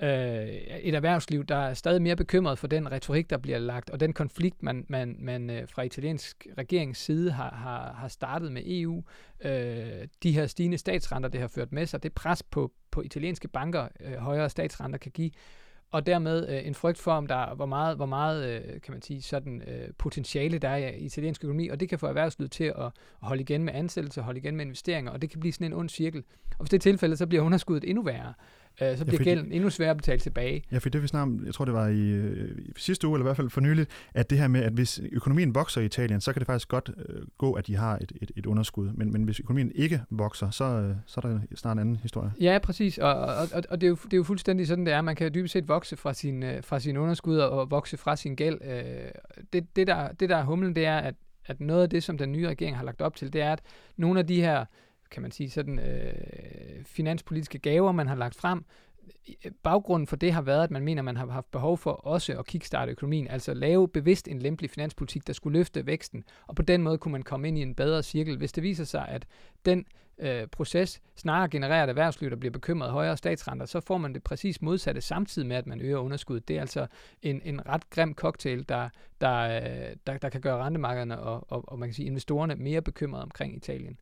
øh, 0.02 0.48
et 0.82 0.94
erhvervsliv, 0.94 1.44
der 1.44 1.56
er 1.56 1.74
stadig 1.74 2.02
mere 2.02 2.16
bekymret 2.16 2.58
for 2.58 2.66
den 2.66 2.92
retorik, 2.92 3.30
der 3.30 3.38
bliver 3.38 3.58
lagt, 3.58 3.90
og 3.90 4.00
den 4.00 4.12
konflikt, 4.12 4.62
man, 4.62 4.86
man, 4.88 5.16
man 5.18 5.50
øh, 5.50 5.68
fra 5.68 5.82
italiensk 5.82 6.46
regerings 6.58 7.00
side 7.00 7.30
har, 7.30 7.50
har, 7.50 7.92
har 7.92 8.08
startet 8.08 8.52
med 8.52 8.62
EU. 8.66 9.02
Øh, 9.44 10.08
de 10.22 10.32
her 10.32 10.46
stigende 10.46 10.78
statsrenter, 10.78 11.28
det 11.28 11.40
har 11.40 11.48
ført 11.48 11.72
med 11.72 11.86
sig, 11.86 12.02
det 12.02 12.12
pres 12.12 12.42
på, 12.42 12.72
på 12.90 13.02
italienske 13.02 13.48
banker, 13.48 13.88
øh, 14.00 14.14
højere 14.14 14.50
statsrenter 14.50 14.98
kan 14.98 15.12
give, 15.12 15.30
og 15.90 16.06
dermed 16.06 16.48
øh, 16.48 16.66
en 16.66 16.74
frygt 16.74 16.98
for, 16.98 17.12
om 17.12 17.26
der 17.26 17.54
hvor 17.54 17.66
meget, 17.66 17.96
hvor 17.96 18.06
meget 18.06 18.48
øh, 18.48 18.80
kan 18.80 18.92
man 18.92 19.02
sige, 19.02 19.22
sådan, 19.22 19.62
øh, 19.68 19.88
potentiale 19.98 20.58
der 20.58 20.68
er 20.68 20.88
i 20.88 21.04
italiensk 21.04 21.44
økonomi, 21.44 21.68
og 21.68 21.80
det 21.80 21.88
kan 21.88 21.98
få 21.98 22.06
erhvervslivet 22.06 22.52
til 22.52 22.64
at, 22.64 22.74
at 22.84 22.92
holde 23.22 23.42
igen 23.42 23.64
med 23.64 23.74
ansættelse, 23.74 24.20
holde 24.20 24.38
igen 24.38 24.56
med 24.56 24.64
investeringer, 24.64 25.12
og 25.12 25.22
det 25.22 25.30
kan 25.30 25.40
blive 25.40 25.52
sådan 25.52 25.66
en 25.66 25.72
ond 25.72 25.88
cirkel. 25.88 26.24
Og 26.50 26.56
hvis 26.58 26.70
det 26.70 26.76
er 26.76 26.80
tilfældet, 26.80 27.18
så 27.18 27.26
bliver 27.26 27.42
underskuddet 27.42 27.88
endnu 27.88 28.02
værre 28.02 28.28
øh, 28.28 28.34
så 28.78 29.04
bliver 29.04 29.18
ja, 29.20 29.24
gælden 29.24 29.52
endnu 29.52 29.70
sværere 29.70 29.90
at 29.90 29.96
betale 29.96 30.18
tilbage. 30.18 30.64
Ja, 30.72 30.78
for 30.78 30.88
det 30.88 31.02
vi 31.02 31.06
snakker 31.06 31.38
jeg 31.44 31.54
tror 31.54 31.64
det 31.64 31.74
var 31.74 31.88
i, 31.88 32.00
øh, 32.00 32.58
sidste 32.76 33.08
uge, 33.08 33.16
eller 33.16 33.24
i 33.24 33.28
hvert 33.28 33.36
fald 33.36 33.50
for 33.50 33.60
nyligt, 33.60 33.90
at 34.14 34.30
det 34.30 34.38
her 34.38 34.48
med, 34.48 34.62
at 34.62 34.72
hvis 34.72 35.00
økonomien 35.12 35.54
vokser 35.54 35.80
i 35.80 35.84
Italien, 35.84 36.20
så 36.20 36.32
kan 36.32 36.40
det 36.40 36.46
faktisk 36.46 36.68
godt 36.68 36.90
øh, 37.08 37.22
gå, 37.38 37.52
at 37.52 37.66
de 37.66 37.76
har 37.76 37.96
et, 37.96 38.12
et, 38.20 38.32
et 38.36 38.46
underskud. 38.46 38.90
Men, 38.94 39.12
men 39.12 39.22
hvis 39.22 39.40
økonomien 39.40 39.72
ikke 39.74 40.02
vokser, 40.10 40.50
så, 40.50 40.64
øh, 40.64 40.96
så 41.06 41.20
er 41.24 41.28
der 41.28 41.40
snart 41.54 41.74
en 41.74 41.78
anden 41.78 41.96
historie. 41.96 42.32
Ja, 42.40 42.58
præcis. 42.62 42.98
Og, 42.98 43.14
og, 43.14 43.34
og, 43.54 43.62
og 43.70 43.80
det, 43.80 43.86
er 43.86 43.88
jo, 43.88 43.98
det 44.04 44.12
er 44.12 44.16
jo 44.16 44.22
fuldstændig 44.22 44.66
sådan, 44.66 44.86
det 44.86 44.94
er. 44.94 45.00
Man 45.00 45.16
kan 45.16 45.34
dybest 45.34 45.52
set 45.52 45.68
vokse 45.68 45.96
fra 45.96 46.14
sin, 46.14 46.42
øh, 46.42 46.62
fra 46.62 46.80
sin 46.80 46.96
underskud 46.96 47.38
og 47.38 47.70
vokse 47.70 47.96
fra 47.96 48.16
sin 48.16 48.34
gæld. 48.34 48.58
Øh, 48.64 49.10
det, 49.52 49.76
det, 49.76 49.86
der, 49.86 50.12
det, 50.12 50.28
der 50.28 50.36
er 50.36 50.44
humlen, 50.44 50.76
det 50.76 50.86
er, 50.86 50.98
at, 50.98 51.14
at 51.46 51.60
noget 51.60 51.82
af 51.82 51.90
det, 51.90 52.02
som 52.02 52.18
den 52.18 52.32
nye 52.32 52.48
regering 52.48 52.76
har 52.76 52.84
lagt 52.84 53.00
op 53.00 53.16
til, 53.16 53.32
det 53.32 53.40
er, 53.40 53.52
at 53.52 53.60
nogle 53.96 54.20
af 54.20 54.26
de 54.26 54.40
her 54.40 54.64
kan 55.12 55.22
man 55.22 55.30
sige, 55.30 55.50
sådan 55.50 55.78
øh, 55.78 56.84
finanspolitiske 56.84 57.58
gaver, 57.58 57.92
man 57.92 58.06
har 58.06 58.14
lagt 58.14 58.34
frem, 58.34 58.64
øh, 59.44 59.52
baggrunden 59.62 60.06
for 60.06 60.16
det 60.16 60.32
har 60.32 60.42
været, 60.42 60.64
at 60.64 60.70
man 60.70 60.84
mener, 60.84 61.02
man 61.02 61.16
har 61.16 61.26
haft 61.26 61.50
behov 61.50 61.78
for 61.78 61.90
også 61.90 62.38
at 62.38 62.46
kickstarte 62.46 62.92
økonomien, 62.92 63.28
altså 63.28 63.54
lave 63.54 63.88
bevidst 63.88 64.28
en 64.28 64.38
lempelig 64.38 64.70
finanspolitik, 64.70 65.26
der 65.26 65.32
skulle 65.32 65.58
løfte 65.58 65.86
væksten, 65.86 66.24
og 66.46 66.56
på 66.56 66.62
den 66.62 66.82
måde 66.82 66.98
kunne 66.98 67.12
man 67.12 67.22
komme 67.22 67.48
ind 67.48 67.58
i 67.58 67.62
en 67.62 67.74
bedre 67.74 68.02
cirkel. 68.02 68.36
Hvis 68.36 68.52
det 68.52 68.62
viser 68.62 68.84
sig, 68.84 69.08
at 69.08 69.26
den 69.64 69.86
øh, 70.18 70.46
proces 70.46 71.00
snarere 71.16 71.48
genererer 71.48 71.84
et 71.84 71.88
erhvervsliv, 71.88 72.30
der 72.30 72.36
bliver 72.36 72.52
bekymret 72.52 72.90
højere 72.90 73.16
statsrenter, 73.16 73.66
så 73.66 73.80
får 73.80 73.98
man 73.98 74.14
det 74.14 74.22
præcis 74.22 74.62
modsatte 74.62 75.00
samtidig 75.00 75.48
med, 75.48 75.56
at 75.56 75.66
man 75.66 75.80
øger 75.80 75.98
underskuddet. 75.98 76.48
Det 76.48 76.56
er 76.56 76.60
altså 76.60 76.86
en, 77.22 77.40
en 77.44 77.68
ret 77.68 77.90
grim 77.90 78.14
cocktail, 78.14 78.68
der, 78.68 78.88
der, 79.20 79.38
øh, 79.40 79.96
der, 80.06 80.18
der 80.18 80.28
kan 80.28 80.40
gøre 80.40 80.64
rentemarkederne 80.64 81.20
og, 81.20 81.46
og, 81.48 81.64
og 81.68 81.78
man 81.78 81.88
kan 81.88 81.94
sige 81.94 82.06
investorerne 82.06 82.54
mere 82.54 82.82
bekymrede 82.82 83.22
omkring 83.22 83.56
Italien. 83.56 83.98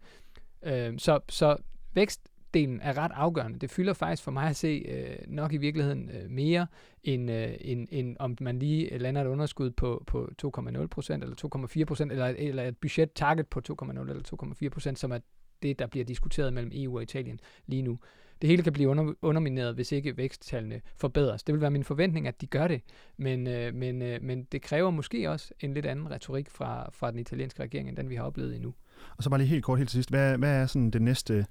Øh, 0.63 0.99
så, 0.99 1.21
så 1.29 1.57
vækstdelen 1.95 2.81
er 2.81 2.99
ret 2.99 3.13
afgørende. 3.15 3.59
Det 3.59 3.71
fylder 3.71 3.93
faktisk 3.93 4.23
for 4.23 4.31
mig 4.31 4.49
at 4.49 4.57
se 4.57 4.87
øh, 4.89 5.17
nok 5.29 5.53
i 5.53 5.57
virkeligheden 5.57 6.11
øh, 6.11 6.31
mere, 6.31 6.67
end, 7.05 7.31
øh, 7.31 7.55
end, 7.61 7.89
end 7.91 8.17
om 8.21 8.37
man 8.41 8.59
lige 8.59 8.99
lander 8.99 9.23
et 9.23 9.27
underskud 9.27 9.71
på, 9.71 10.05
på 10.07 10.31
2,0 10.43 10.87
procent 10.87 11.25
eller 11.25 11.67
2,4 11.81 11.85
procent, 11.85 12.13
eller, 12.13 12.27
eller 12.27 12.63
et 12.63 12.77
budget 12.77 13.13
target 13.13 13.47
på 13.47 13.61
2,0 13.71 14.01
eller 14.01 14.55
2,4 14.63 14.69
procent, 14.69 14.99
som 14.99 15.13
er 15.13 15.19
det, 15.63 15.79
der 15.79 15.87
bliver 15.87 16.05
diskuteret 16.05 16.53
mellem 16.53 16.73
EU 16.75 16.97
og 16.97 17.03
Italien 17.03 17.41
lige 17.67 17.83
nu. 17.83 17.99
Det 18.41 18.49
hele 18.49 18.63
kan 18.63 18.73
blive 18.73 18.89
under, 18.89 19.15
undermineret, 19.23 19.75
hvis 19.75 19.93
ikke 19.93 20.17
væksttallene 20.17 20.81
forbedres. 20.97 21.43
Det 21.43 21.53
vil 21.53 21.61
være 21.61 21.71
min 21.71 21.85
forventning, 21.85 22.29
at 22.29 22.41
de 22.41 22.47
gør 22.47 22.69
det, 22.69 22.83
men, 23.17 23.47
øh, 23.47 23.75
men, 23.75 24.03
øh, 24.03 24.23
men 24.23 24.45
det 24.45 24.63
kræver 24.63 24.91
måske 24.91 25.31
også 25.31 25.55
en 25.61 25.75
lidt 25.75 25.87
anden 25.87 26.11
retorik 26.11 26.51
fra, 26.51 26.91
fra 26.93 27.11
den 27.11 27.19
italienske 27.19 27.63
regering, 27.63 27.89
end 27.89 27.97
den 27.97 28.11
vi 28.11 28.15
har 28.15 28.25
oplevet 28.25 28.55
endnu. 28.55 28.75
Og 29.17 29.23
så 29.23 29.31
bare 29.31 29.39
lige 29.39 29.49
helt 29.49 29.65
kort 29.65 29.79
helt 29.79 29.91
til 29.91 29.97
sidst. 29.97 30.11
Hvad, 30.11 30.39
hvad 30.39 30.63
er 30.63 30.67
sådan 30.67 30.91
det 30.91 31.03
næste 31.03 31.47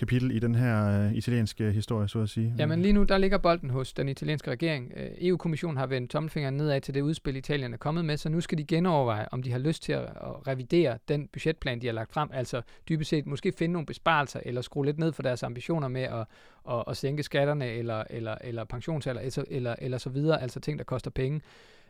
kapitel 0.00 0.30
i 0.30 0.38
den 0.38 0.54
her 0.54 1.06
øh, 1.06 1.14
italienske 1.14 1.72
historie, 1.72 2.08
så 2.08 2.20
at 2.20 2.28
sige? 2.28 2.54
Jamen 2.58 2.82
lige 2.82 2.92
nu, 2.92 3.02
der 3.02 3.18
ligger 3.18 3.38
bolden 3.38 3.70
hos 3.70 3.92
den 3.92 4.08
italienske 4.08 4.50
regering. 4.50 4.92
Øh, 4.96 5.08
EU-kommissionen 5.20 5.76
har 5.76 5.86
vendt 5.86 6.10
tommelfingeren 6.10 6.56
nedad 6.56 6.80
til 6.80 6.94
det 6.94 7.00
udspil, 7.00 7.36
Italien 7.36 7.72
er 7.72 7.76
kommet 7.76 8.04
med, 8.04 8.16
så 8.16 8.28
nu 8.28 8.40
skal 8.40 8.58
de 8.58 8.64
genoverveje, 8.64 9.26
om 9.32 9.42
de 9.42 9.52
har 9.52 9.58
lyst 9.58 9.82
til 9.82 9.92
at, 9.92 10.02
at 10.02 10.46
revidere 10.48 10.98
den 11.08 11.28
budgetplan, 11.28 11.80
de 11.80 11.86
har 11.86 11.94
lagt 11.94 12.12
frem. 12.12 12.28
Altså 12.32 12.62
dybest 12.88 13.10
set 13.10 13.26
måske 13.26 13.52
finde 13.52 13.72
nogle 13.72 13.86
besparelser, 13.86 14.40
eller 14.44 14.60
skrue 14.60 14.86
lidt 14.86 14.98
ned 14.98 15.12
for 15.12 15.22
deres 15.22 15.42
ambitioner 15.42 15.88
med 15.88 16.02
at, 16.02 16.26
at, 16.70 16.84
at 16.86 16.96
sænke 16.96 17.22
skatterne, 17.22 17.66
eller, 17.66 18.04
eller, 18.10 18.34
eller 18.40 18.64
pensionsalder, 18.64 19.20
eller, 19.20 19.44
eller, 19.48 19.74
eller 19.78 19.98
så 19.98 20.10
videre, 20.10 20.42
altså 20.42 20.60
ting, 20.60 20.78
der 20.78 20.84
koster 20.84 21.10
penge. 21.10 21.40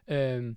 Øh, 0.09 0.55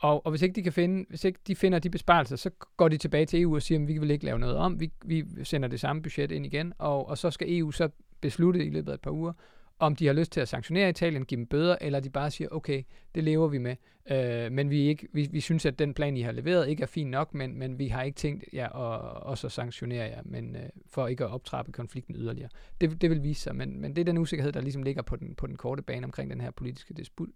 og, 0.00 0.26
og 0.26 0.30
hvis 0.30 0.42
ikke 0.42 0.54
de 0.54 0.62
kan 0.62 0.72
finde, 0.72 1.06
hvis 1.08 1.24
ikke 1.24 1.38
de 1.46 1.56
finder 1.56 1.78
de 1.78 1.90
besparelser, 1.90 2.36
så 2.36 2.50
går 2.76 2.88
de 2.88 2.96
tilbage 2.96 3.26
til 3.26 3.42
EU 3.42 3.54
og 3.54 3.62
siger, 3.62 3.80
at 3.80 3.88
vi 3.88 3.98
vil 3.98 4.10
ikke 4.10 4.24
lave 4.24 4.38
noget 4.38 4.56
om. 4.56 4.80
Vi, 4.80 4.90
vi 5.04 5.24
sender 5.44 5.68
det 5.68 5.80
samme 5.80 6.02
budget 6.02 6.30
ind 6.30 6.46
igen, 6.46 6.72
og, 6.78 7.08
og 7.08 7.18
så 7.18 7.30
skal 7.30 7.58
EU 7.58 7.70
så 7.70 7.88
beslutte 8.20 8.64
i 8.64 8.70
løbet 8.70 8.90
af 8.90 8.94
et 8.94 9.00
par 9.00 9.10
uger, 9.10 9.32
om 9.80 9.96
de 9.96 10.06
har 10.06 10.12
lyst 10.12 10.32
til 10.32 10.40
at 10.40 10.48
sanktionere 10.48 10.88
Italien, 10.88 11.24
give 11.24 11.38
dem 11.38 11.46
bøder, 11.46 11.76
eller 11.80 12.00
de 12.00 12.10
bare 12.10 12.30
siger, 12.30 12.48
okay, 12.50 12.82
det 13.14 13.24
lever 13.24 13.48
vi 13.48 13.58
med. 13.58 13.76
Øh, 14.10 14.52
men 14.52 14.70
vi, 14.70 14.80
ikke, 14.80 15.08
vi, 15.12 15.28
vi 15.32 15.40
synes, 15.40 15.66
at 15.66 15.78
den 15.78 15.94
plan, 15.94 16.16
I 16.16 16.20
har 16.20 16.32
leveret, 16.32 16.68
ikke 16.68 16.82
er 16.82 16.86
fin 16.86 17.06
nok, 17.06 17.34
men, 17.34 17.58
men 17.58 17.78
vi 17.78 17.88
har 17.88 18.02
ikke 18.02 18.16
tænkt 18.16 18.44
jer 18.52 18.60
ja, 18.62 18.66
at 18.66 19.00
også 19.22 19.46
at 19.46 19.52
sanktionere 19.52 20.04
jer, 20.04 20.22
men 20.24 20.56
øh, 20.56 20.62
for 20.86 21.06
ikke 21.06 21.24
at 21.24 21.30
optrappe 21.30 21.72
konflikten 21.72 22.14
yderligere. 22.16 22.48
Det, 22.80 23.02
det 23.02 23.10
vil 23.10 23.22
vise 23.22 23.40
sig, 23.40 23.56
men, 23.56 23.80
men 23.80 23.96
det 23.96 24.00
er 24.00 24.04
den 24.04 24.18
usikkerhed, 24.18 24.52
der 24.52 24.60
ligesom 24.60 24.82
ligger 24.82 25.02
på 25.02 25.16
den, 25.16 25.34
på 25.34 25.46
den 25.46 25.56
korte 25.56 25.82
bane 25.82 26.04
omkring 26.04 26.30
den 26.30 26.40
her 26.40 26.50
politiske 26.50 26.94
disput, 26.94 27.28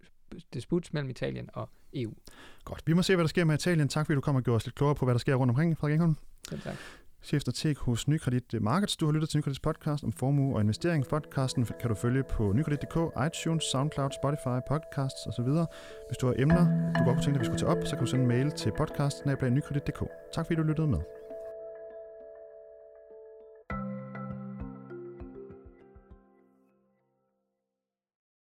disput 0.53 0.93
mellem 0.93 1.09
Italien 1.09 1.49
og 1.53 1.69
EU. 1.93 2.13
Godt. 2.65 2.83
Vi 2.85 2.93
må 2.93 3.01
se, 3.01 3.15
hvad 3.15 3.23
der 3.23 3.29
sker 3.29 3.45
med 3.45 3.55
Italien. 3.55 3.87
Tak 3.87 4.05
fordi 4.05 4.15
du 4.15 4.21
kom 4.21 4.35
og 4.35 4.43
gjorde 4.43 4.55
os 4.55 4.65
lidt 4.65 4.75
klogere 4.75 4.95
på, 4.95 5.05
hvad 5.05 5.13
der 5.13 5.19
sker 5.19 5.35
rundt 5.35 5.51
omkring, 5.51 5.77
Frederik 5.77 5.93
Engholm. 5.93 6.15
Selv 6.49 6.61
tak 6.61 6.75
chefstrateg 7.25 7.77
hos 7.77 8.07
Nykredit 8.07 8.61
Markets. 8.61 8.97
Du 8.97 9.05
har 9.05 9.13
lyttet 9.13 9.29
til 9.29 9.37
Nykredits 9.37 9.59
podcast 9.59 10.03
om 10.03 10.11
formue 10.11 10.55
og 10.55 10.61
investering. 10.61 11.07
Podcasten 11.07 11.65
kan 11.65 11.89
du 11.89 11.95
følge 11.95 12.23
på 12.23 12.53
nykredit.dk, 12.53 12.97
iTunes, 13.27 13.63
SoundCloud, 13.63 14.11
Spotify, 14.21 14.57
podcasts 14.67 15.27
osv. 15.27 15.49
Hvis 16.07 16.17
du 16.21 16.27
har 16.27 16.35
emner, 16.37 16.65
du 16.97 17.03
godt 17.03 17.15
kunne 17.15 17.23
tænke 17.23 17.25
dig, 17.25 17.35
at 17.35 17.39
vi 17.39 17.45
skulle 17.45 17.59
tage 17.59 17.71
op, 17.71 17.87
så 17.87 17.95
kan 17.95 18.05
du 18.05 18.09
sende 18.11 18.23
en 18.23 18.29
mail 18.29 18.51
til 18.51 18.71
podcast 18.77 19.17
Tak 20.33 20.45
fordi 20.45 20.55
du 20.55 20.63
lyttede 20.63 20.87
med. 20.87 21.24